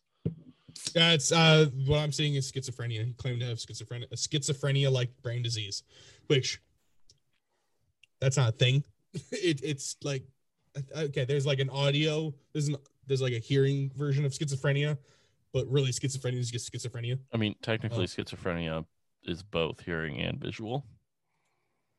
That's 0.94 1.32
uh, 1.32 1.68
what 1.86 2.00
I'm 2.00 2.12
seeing 2.12 2.34
is 2.36 2.52
schizophrenia. 2.52 3.06
He 3.06 3.14
claimed 3.14 3.40
to 3.42 3.46
have 3.46 3.58
schizophrenia, 3.60 4.12
a 4.12 4.16
schizophrenia 4.16 4.92
like 4.92 5.10
brain 5.22 5.44
disease, 5.44 5.84
which 6.28 6.60
that's 8.20 8.38
not 8.38 8.50
a 8.50 8.52
thing. 8.54 8.84
it, 9.32 9.62
it's 9.64 9.96
like 10.04 10.24
okay, 10.96 11.26
there's 11.26 11.46
like 11.46 11.60
an 11.60 11.70
audio, 11.70 12.34
there's 12.54 12.68
an 12.68 12.78
there's 13.08 13.22
like 13.22 13.34
a 13.34 13.40
hearing 13.40 13.92
version 13.96 14.26
of 14.26 14.32
schizophrenia, 14.32 14.98
but 15.54 15.68
really 15.70 15.92
schizophrenia 15.92 16.40
is 16.40 16.50
just 16.50 16.72
schizophrenia. 16.72 17.20
I 17.34 17.38
mean, 17.38 17.56
technically, 17.62 18.04
Oh. 18.04 18.08
schizophrenia 18.08 18.86
is 19.26 19.44
both 19.44 19.82
hearing 19.82 20.20
and 20.20 20.40
visual. 20.40 20.86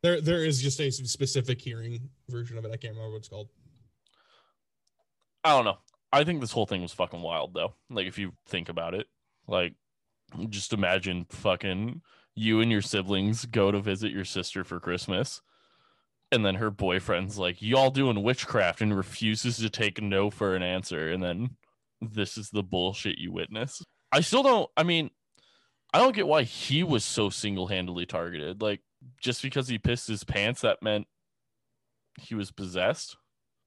There 0.02 0.20
there 0.20 0.44
is 0.44 0.60
just 0.62 0.80
a 0.80 0.90
specific 0.90 1.60
hearing 1.60 2.10
version 2.28 2.58
of 2.58 2.64
it. 2.64 2.72
I 2.72 2.76
can't 2.76 2.94
remember 2.94 3.12
what 3.12 3.18
it's 3.18 3.28
called. 3.28 3.48
I 5.42 5.50
don't 5.50 5.64
know. 5.64 5.78
I 6.12 6.24
think 6.24 6.40
this 6.40 6.52
whole 6.52 6.66
thing 6.66 6.82
was 6.82 6.92
fucking 6.92 7.20
wild, 7.20 7.54
though. 7.54 7.74
Like, 7.90 8.06
if 8.06 8.18
you 8.18 8.32
think 8.46 8.68
about 8.68 8.94
it, 8.94 9.06
like, 9.46 9.74
just 10.48 10.72
imagine 10.72 11.26
fucking 11.28 12.00
you 12.34 12.60
and 12.60 12.70
your 12.70 12.82
siblings 12.82 13.44
go 13.46 13.70
to 13.70 13.80
visit 13.80 14.10
your 14.12 14.24
sister 14.24 14.64
for 14.64 14.80
Christmas, 14.80 15.40
and 16.34 16.44
then 16.44 16.56
her 16.56 16.70
boyfriend's 16.70 17.38
like, 17.38 17.62
"Y'all 17.62 17.90
doing 17.90 18.22
witchcraft," 18.22 18.80
and 18.80 18.96
refuses 18.96 19.56
to 19.58 19.70
take 19.70 20.00
no 20.02 20.30
for 20.30 20.54
an 20.54 20.62
answer, 20.62 21.10
and 21.10 21.22
then 21.22 21.56
this 22.00 22.36
is 22.36 22.50
the 22.50 22.62
bullshit 22.62 23.18
you 23.18 23.32
witness. 23.32 23.82
I 24.12 24.20
still 24.20 24.42
don't. 24.42 24.70
I 24.76 24.82
mean, 24.82 25.10
I 25.92 25.98
don't 25.98 26.14
get 26.14 26.26
why 26.26 26.42
he 26.42 26.82
was 26.82 27.04
so 27.04 27.30
single-handedly 27.30 28.06
targeted. 28.06 28.60
Like, 28.62 28.80
just 29.20 29.42
because 29.42 29.68
he 29.68 29.78
pissed 29.78 30.08
his 30.08 30.24
pants, 30.24 30.60
that 30.62 30.82
meant 30.82 31.06
he 32.20 32.34
was 32.34 32.50
possessed. 32.50 33.16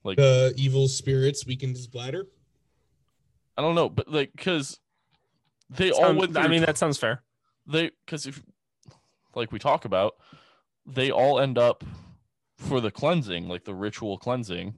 Like, 0.04 0.18
The 0.18 0.54
evil 0.58 0.88
spirits 0.88 1.46
weakened 1.46 1.76
his 1.76 1.88
bladder. 1.88 2.28
I 3.58 3.62
don't 3.62 3.76
know, 3.76 3.90
but 3.90 4.08
like, 4.08 4.32
because 4.36 4.80
they 5.70 5.92
all 5.92 6.02
Sound- 6.02 6.18
went 6.20 6.34
through. 6.34 6.44
I 6.44 6.48
mean, 6.48 6.62
that 6.62 6.78
sounds 6.78 6.98
fair. 6.98 7.24
they 7.66 7.92
because 8.06 8.26
if 8.28 8.42
like 9.36 9.52
we 9.52 9.60
talk 9.60 9.84
about, 9.86 10.16
they 10.86 11.12
all 11.12 11.40
end 11.40 11.58
up 11.58 11.84
for 12.58 12.82
the 12.82 12.92
cleansing, 12.92 13.48
like 13.48 13.64
the 13.64 13.76
ritual 13.76 14.18
cleansing. 14.18 14.76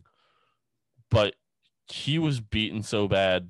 But 1.10 1.36
he 1.88 2.20
was 2.20 2.40
beaten 2.40 2.84
so 2.84 3.08
bad 3.08 3.50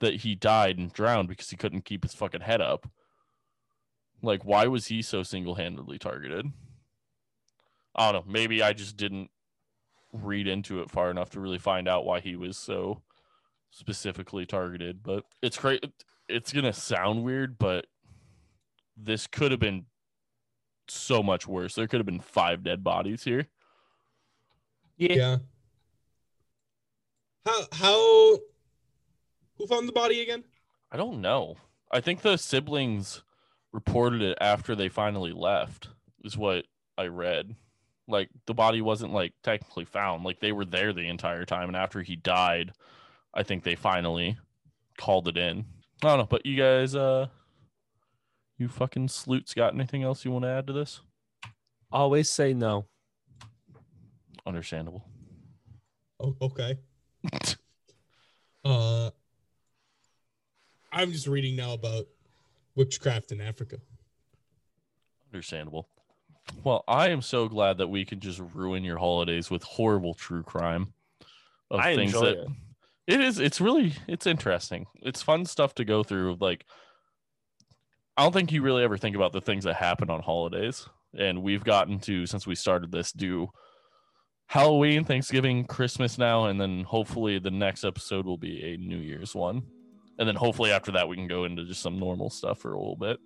that 0.00 0.16
he 0.16 0.34
died 0.34 0.78
and 0.78 0.92
drowned 0.92 1.28
because 1.28 1.50
he 1.50 1.56
couldn't 1.56 1.84
keep 1.84 2.02
his 2.02 2.14
fucking 2.14 2.40
head 2.40 2.60
up. 2.60 2.90
Like, 4.22 4.44
why 4.44 4.66
was 4.66 4.86
he 4.86 5.02
so 5.02 5.22
single-handedly 5.22 5.98
targeted? 5.98 6.46
I 7.94 8.12
don't 8.12 8.26
know. 8.26 8.32
Maybe 8.32 8.62
I 8.62 8.72
just 8.72 8.96
didn't 8.96 9.30
read 10.12 10.48
into 10.48 10.80
it 10.80 10.90
far 10.90 11.10
enough 11.10 11.30
to 11.30 11.40
really 11.40 11.58
find 11.58 11.86
out 11.86 12.04
why 12.04 12.20
he 12.20 12.36
was 12.36 12.56
so 12.56 13.02
specifically 13.70 14.46
targeted. 14.46 15.02
But 15.02 15.24
it's 15.42 15.58
great. 15.58 15.84
It's 16.28 16.52
gonna 16.52 16.72
sound 16.72 17.24
weird, 17.24 17.58
but 17.58 17.86
this 18.96 19.26
could 19.26 19.50
have 19.50 19.60
been 19.60 19.86
so 20.88 21.22
much 21.22 21.46
worse. 21.46 21.74
There 21.74 21.86
could 21.86 22.00
have 22.00 22.06
been 22.06 22.20
five 22.20 22.62
dead 22.62 22.82
bodies 22.82 23.24
here. 23.24 23.48
Yeah. 24.96 25.12
Yeah. 25.14 25.36
How 27.44 27.62
how 27.72 28.38
who 29.56 29.66
found 29.66 29.88
the 29.88 29.92
body 29.92 30.20
again? 30.20 30.44
I 30.90 30.96
don't 30.96 31.20
know. 31.20 31.56
I 31.90 32.00
think 32.00 32.22
the 32.22 32.36
siblings 32.36 33.22
reported 33.72 34.22
it 34.22 34.38
after 34.40 34.74
they 34.74 34.88
finally 34.88 35.32
left, 35.32 35.88
is 36.24 36.36
what 36.36 36.64
I 36.98 37.06
read. 37.06 37.54
Like 38.08 38.30
the 38.46 38.54
body 38.54 38.80
wasn't 38.80 39.12
like 39.12 39.34
technically 39.42 39.84
found. 39.84 40.24
Like 40.24 40.40
they 40.40 40.52
were 40.52 40.64
there 40.64 40.92
the 40.92 41.08
entire 41.08 41.44
time, 41.44 41.68
and 41.68 41.76
after 41.76 42.02
he 42.02 42.16
died, 42.16 42.72
I 43.34 43.42
think 43.42 43.62
they 43.62 43.74
finally 43.74 44.38
called 44.96 45.28
it 45.28 45.36
in. 45.36 45.66
I 46.02 46.08
don't 46.08 46.18
know, 46.18 46.26
but 46.26 46.46
you 46.46 46.56
guys, 46.56 46.94
uh, 46.94 47.28
you 48.58 48.68
fucking 48.68 49.08
sleuts, 49.08 49.54
got 49.54 49.74
anything 49.74 50.02
else 50.02 50.24
you 50.24 50.30
want 50.30 50.44
to 50.44 50.50
add 50.50 50.66
to 50.66 50.72
this? 50.72 51.00
Always 51.90 52.30
say 52.30 52.52
no. 52.52 52.86
Understandable. 54.46 55.04
Oh, 56.20 56.36
okay. 56.40 56.78
Uh, 58.64 59.10
I'm 60.92 61.12
just 61.12 61.26
reading 61.26 61.56
now 61.56 61.72
about 61.72 62.06
witchcraft 62.74 63.32
in 63.32 63.40
Africa. 63.40 63.78
Understandable. 65.32 65.88
Well, 66.62 66.84
I 66.86 67.10
am 67.10 67.22
so 67.22 67.48
glad 67.48 67.78
that 67.78 67.88
we 67.88 68.04
can 68.04 68.20
just 68.20 68.40
ruin 68.54 68.84
your 68.84 68.98
holidays 68.98 69.50
with 69.50 69.62
horrible 69.62 70.14
true 70.14 70.42
crime 70.42 70.92
of 71.70 71.80
I 71.80 71.96
things 71.96 72.14
enjoy 72.14 72.26
that 72.26 72.38
it. 72.38 72.48
it 73.08 73.20
is 73.20 73.40
it's 73.40 73.60
really 73.60 73.94
it's 74.06 74.26
interesting. 74.26 74.86
It's 75.02 75.22
fun 75.22 75.44
stuff 75.44 75.74
to 75.74 75.84
go 75.84 76.02
through 76.04 76.36
like 76.40 76.64
I 78.16 78.22
don't 78.22 78.32
think 78.32 78.52
you 78.52 78.62
really 78.62 78.84
ever 78.84 78.96
think 78.96 79.16
about 79.16 79.32
the 79.32 79.40
things 79.40 79.64
that 79.64 79.74
happen 79.74 80.08
on 80.08 80.22
holidays. 80.22 80.88
And 81.18 81.42
we've 81.42 81.64
gotten 81.64 81.98
to 82.00 82.26
since 82.26 82.46
we 82.46 82.54
started 82.54 82.92
this 82.92 83.12
do 83.12 83.50
Halloween, 84.46 85.04
Thanksgiving, 85.04 85.64
Christmas 85.64 86.18
now, 86.18 86.46
and 86.46 86.60
then 86.60 86.84
hopefully 86.84 87.38
the 87.38 87.50
next 87.50 87.84
episode 87.84 88.26
will 88.26 88.38
be 88.38 88.62
a 88.62 88.76
New 88.76 88.98
Year's 88.98 89.34
one. 89.34 89.62
And 90.18 90.26
then 90.26 90.36
hopefully 90.36 90.70
after 90.70 90.92
that 90.92 91.08
we 91.08 91.16
can 91.16 91.26
go 91.26 91.44
into 91.44 91.64
just 91.64 91.82
some 91.82 91.98
normal 91.98 92.30
stuff 92.30 92.60
for 92.60 92.72
a 92.72 92.78
little 92.78 92.96
bit. 92.96 93.18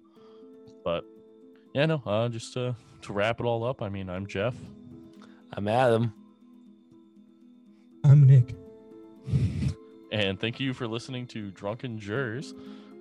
But 0.84 1.04
yeah, 1.74 1.86
no, 1.86 2.02
uh 2.06 2.28
just 2.28 2.54
to 2.54 2.74
to 3.02 3.12
wrap 3.12 3.40
it 3.40 3.44
all 3.44 3.64
up, 3.64 3.82
I 3.82 3.88
mean 3.88 4.08
I'm 4.08 4.26
Jeff. 4.26 4.54
I'm 5.52 5.68
Adam. 5.68 6.12
I'm 8.04 8.26
Nick. 8.26 8.54
And 10.12 10.40
thank 10.40 10.58
you 10.58 10.72
for 10.74 10.88
listening 10.88 11.26
to 11.28 11.50
Drunken 11.52 11.98
Jurors. 11.98 12.54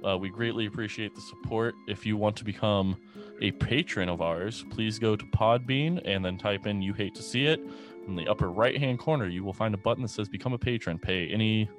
Uh, 0.07 0.17
we 0.17 0.29
greatly 0.29 0.65
appreciate 0.65 1.15
the 1.15 1.21
support. 1.21 1.73
If 1.87 2.05
you 2.05 2.15
want 2.15 2.35
to 2.37 2.45
become 2.45 2.95
a 3.41 3.51
patron 3.51 4.09
of 4.09 4.21
ours, 4.21 4.63
please 4.69 4.99
go 4.99 5.15
to 5.15 5.25
Podbean 5.25 6.01
and 6.05 6.23
then 6.23 6.37
type 6.37 6.67
in 6.67 6.81
You 6.81 6.93
Hate 6.93 7.15
to 7.15 7.23
See 7.23 7.45
It. 7.45 7.59
In 8.09 8.15
the 8.15 8.27
upper 8.27 8.49
right 8.49 8.75
hand 8.79 8.97
corner, 8.97 9.27
you 9.27 9.43
will 9.43 9.53
find 9.53 9.73
a 9.75 9.77
button 9.77 10.01
that 10.01 10.09
says 10.09 10.27
Become 10.27 10.53
a 10.53 10.57
Patron. 10.57 10.97
Pay 10.97 11.27
any 11.27 11.69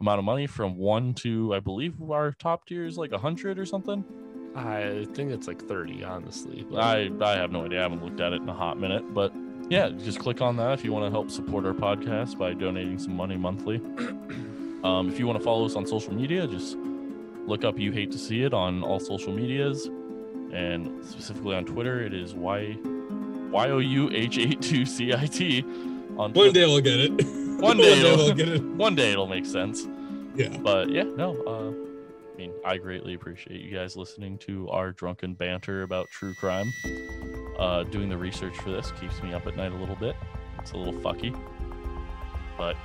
amount 0.00 0.18
of 0.18 0.24
money 0.24 0.48
from 0.48 0.76
one 0.76 1.14
to, 1.14 1.54
I 1.54 1.60
believe, 1.60 1.94
our 2.10 2.32
top 2.32 2.66
tier 2.66 2.84
is 2.84 2.98
like 2.98 3.10
a 3.10 3.14
100 3.14 3.60
or 3.60 3.64
something. 3.64 4.04
I 4.56 5.06
think 5.14 5.30
it's 5.30 5.46
like 5.46 5.62
30, 5.62 6.02
honestly. 6.02 6.66
but- 6.68 6.80
I, 6.80 7.10
I 7.20 7.36
have 7.36 7.52
no 7.52 7.64
idea. 7.64 7.78
I 7.78 7.82
haven't 7.82 8.04
looked 8.04 8.20
at 8.20 8.32
it 8.32 8.42
in 8.42 8.48
a 8.48 8.54
hot 8.54 8.76
minute. 8.78 9.14
But 9.14 9.32
yeah, 9.68 9.90
just 9.90 10.18
click 10.18 10.40
on 10.40 10.56
that 10.56 10.72
if 10.72 10.84
you 10.84 10.92
want 10.92 11.04
to 11.06 11.10
help 11.12 11.30
support 11.30 11.64
our 11.64 11.74
podcast 11.74 12.36
by 12.36 12.54
donating 12.54 12.98
some 12.98 13.14
money 13.16 13.36
monthly. 13.36 13.80
Um, 14.84 15.08
if 15.08 15.18
you 15.18 15.26
want 15.26 15.36
to 15.36 15.44
follow 15.44 15.66
us 15.66 15.74
on 15.74 15.84
social 15.88 16.14
media, 16.14 16.46
just 16.46 16.76
look 17.48 17.64
up 17.64 17.80
You 17.80 17.90
Hate 17.90 18.12
to 18.12 18.18
See 18.18 18.44
It 18.44 18.54
on 18.54 18.84
all 18.84 19.00
social 19.00 19.32
medias. 19.32 19.86
And 20.52 21.04
specifically 21.04 21.56
on 21.56 21.64
Twitter, 21.64 22.00
it 22.00 22.14
is 22.14 22.32
Y 22.32 22.78
Y 23.50 23.68
O 23.70 23.78
U 23.78 24.10
H 24.12 24.38
8 24.38 24.60
2 24.62 24.86
C 24.86 25.12
I 25.14 25.26
T. 25.26 25.62
On 26.18 26.32
One 26.32 26.52
day 26.52 26.66
we'll 26.66 26.80
get 26.80 26.98
it. 27.00 27.10
One 27.60 27.76
day 27.76 27.98
it'll- 28.00 28.16
we'll 28.16 28.34
get 28.34 28.48
it. 28.48 28.62
One 28.76 28.94
day 28.94 29.12
it'll 29.12 29.26
make 29.26 29.46
sense. 29.46 29.86
Yeah. 30.34 30.56
But 30.58 30.90
yeah, 30.90 31.02
no, 31.04 31.36
uh, 31.46 31.70
I 32.32 32.36
mean, 32.36 32.52
I 32.64 32.76
greatly 32.76 33.14
appreciate 33.14 33.60
you 33.60 33.76
guys 33.76 33.96
listening 33.96 34.38
to 34.38 34.68
our 34.70 34.92
drunken 34.92 35.34
banter 35.34 35.82
about 35.82 36.08
true 36.10 36.34
crime. 36.34 36.72
Uh, 37.58 37.82
doing 37.84 38.08
the 38.08 38.16
research 38.16 38.56
for 38.58 38.70
this 38.70 38.92
keeps 39.00 39.20
me 39.22 39.32
up 39.34 39.46
at 39.48 39.56
night 39.56 39.72
a 39.72 39.74
little 39.74 39.96
bit. 39.96 40.14
It's 40.60 40.70
a 40.72 40.76
little 40.76 40.92
fucky, 41.00 41.36
but 42.56 42.76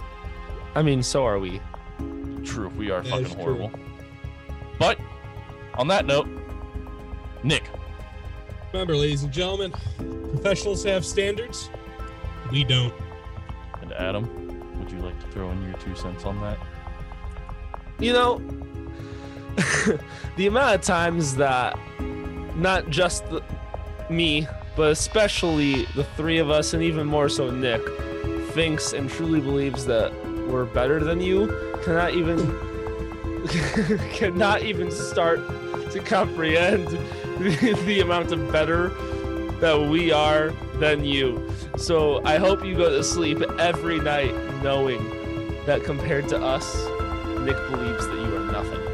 I 0.73 0.81
mean, 0.81 1.03
so 1.03 1.23
are 1.25 1.37
we. 1.37 1.61
true, 2.43 2.69
we 2.69 2.89
are 2.89 3.01
That 3.03 3.09
fucking 3.11 3.25
is 3.27 3.33
true. 3.33 3.43
horrible. 3.43 3.71
But 4.79 4.97
on 5.75 5.87
that 5.89 6.05
note, 6.07 6.27
Nick, 7.43 7.69
Remember, 8.71 8.95
ladies 8.95 9.21
and 9.21 9.31
gentlemen, 9.31 9.71
professionals 10.43 10.83
have 10.83 11.05
standards. 11.05 11.69
We 12.51 12.65
don't. 12.65 12.93
and 13.81 13.93
Adam, 13.93 14.27
would 14.77 14.91
you 14.91 14.99
like 14.99 15.17
to 15.21 15.27
throw 15.27 15.49
in 15.49 15.63
your 15.63 15.73
two 15.77 15.95
cents 15.95 16.25
on 16.25 16.41
that? 16.41 16.57
You 17.97 18.11
know, 18.11 18.41
the 20.35 20.47
amount 20.47 20.75
of 20.75 20.81
times 20.81 21.37
that 21.37 21.79
not 22.57 22.89
just 22.89 23.25
the, 23.29 23.41
me, 24.09 24.45
but 24.75 24.91
especially 24.91 25.85
the 25.95 26.03
three 26.17 26.39
of 26.39 26.49
us, 26.49 26.73
and 26.73 26.83
even 26.83 27.07
more 27.07 27.29
so 27.29 27.49
Nick, 27.49 27.81
thinks 28.51 28.91
and 28.91 29.09
truly 29.09 29.39
believes 29.39 29.85
that 29.85 30.11
we're 30.49 30.65
better 30.65 31.01
than 31.01 31.21
you, 31.21 31.47
cannot 31.85 32.15
even 32.15 32.39
cannot 34.11 34.61
even 34.61 34.91
start 34.91 35.39
to 35.91 36.01
comprehend 36.03 36.87
the 37.39 38.01
amount 38.01 38.33
of 38.33 38.51
better 38.51 38.91
that 39.63 39.79
we 39.79 40.11
are 40.11 40.49
than 40.73 41.05
you. 41.05 41.41
So 41.77 42.21
I 42.25 42.37
hope 42.37 42.65
you 42.65 42.75
go 42.75 42.89
to 42.89 43.01
sleep 43.01 43.41
every 43.59 43.97
night 43.97 44.35
knowing 44.61 45.01
that 45.65 45.85
compared 45.85 46.27
to 46.29 46.37
us, 46.37 46.75
Nick 47.39 47.55
believes 47.71 48.05
that 48.05 48.13
you 48.13 48.35
are 48.35 48.51
nothing. 48.51 48.81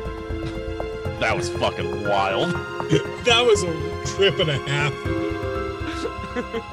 That 1.20 1.36
was 1.36 1.50
fucking 1.50 2.04
wild. 2.08 2.54
That 3.26 3.44
was 3.46 3.64
a 3.64 4.16
trip 4.16 4.40
and 4.40 4.52
a 4.52 4.58
half. 4.70 4.94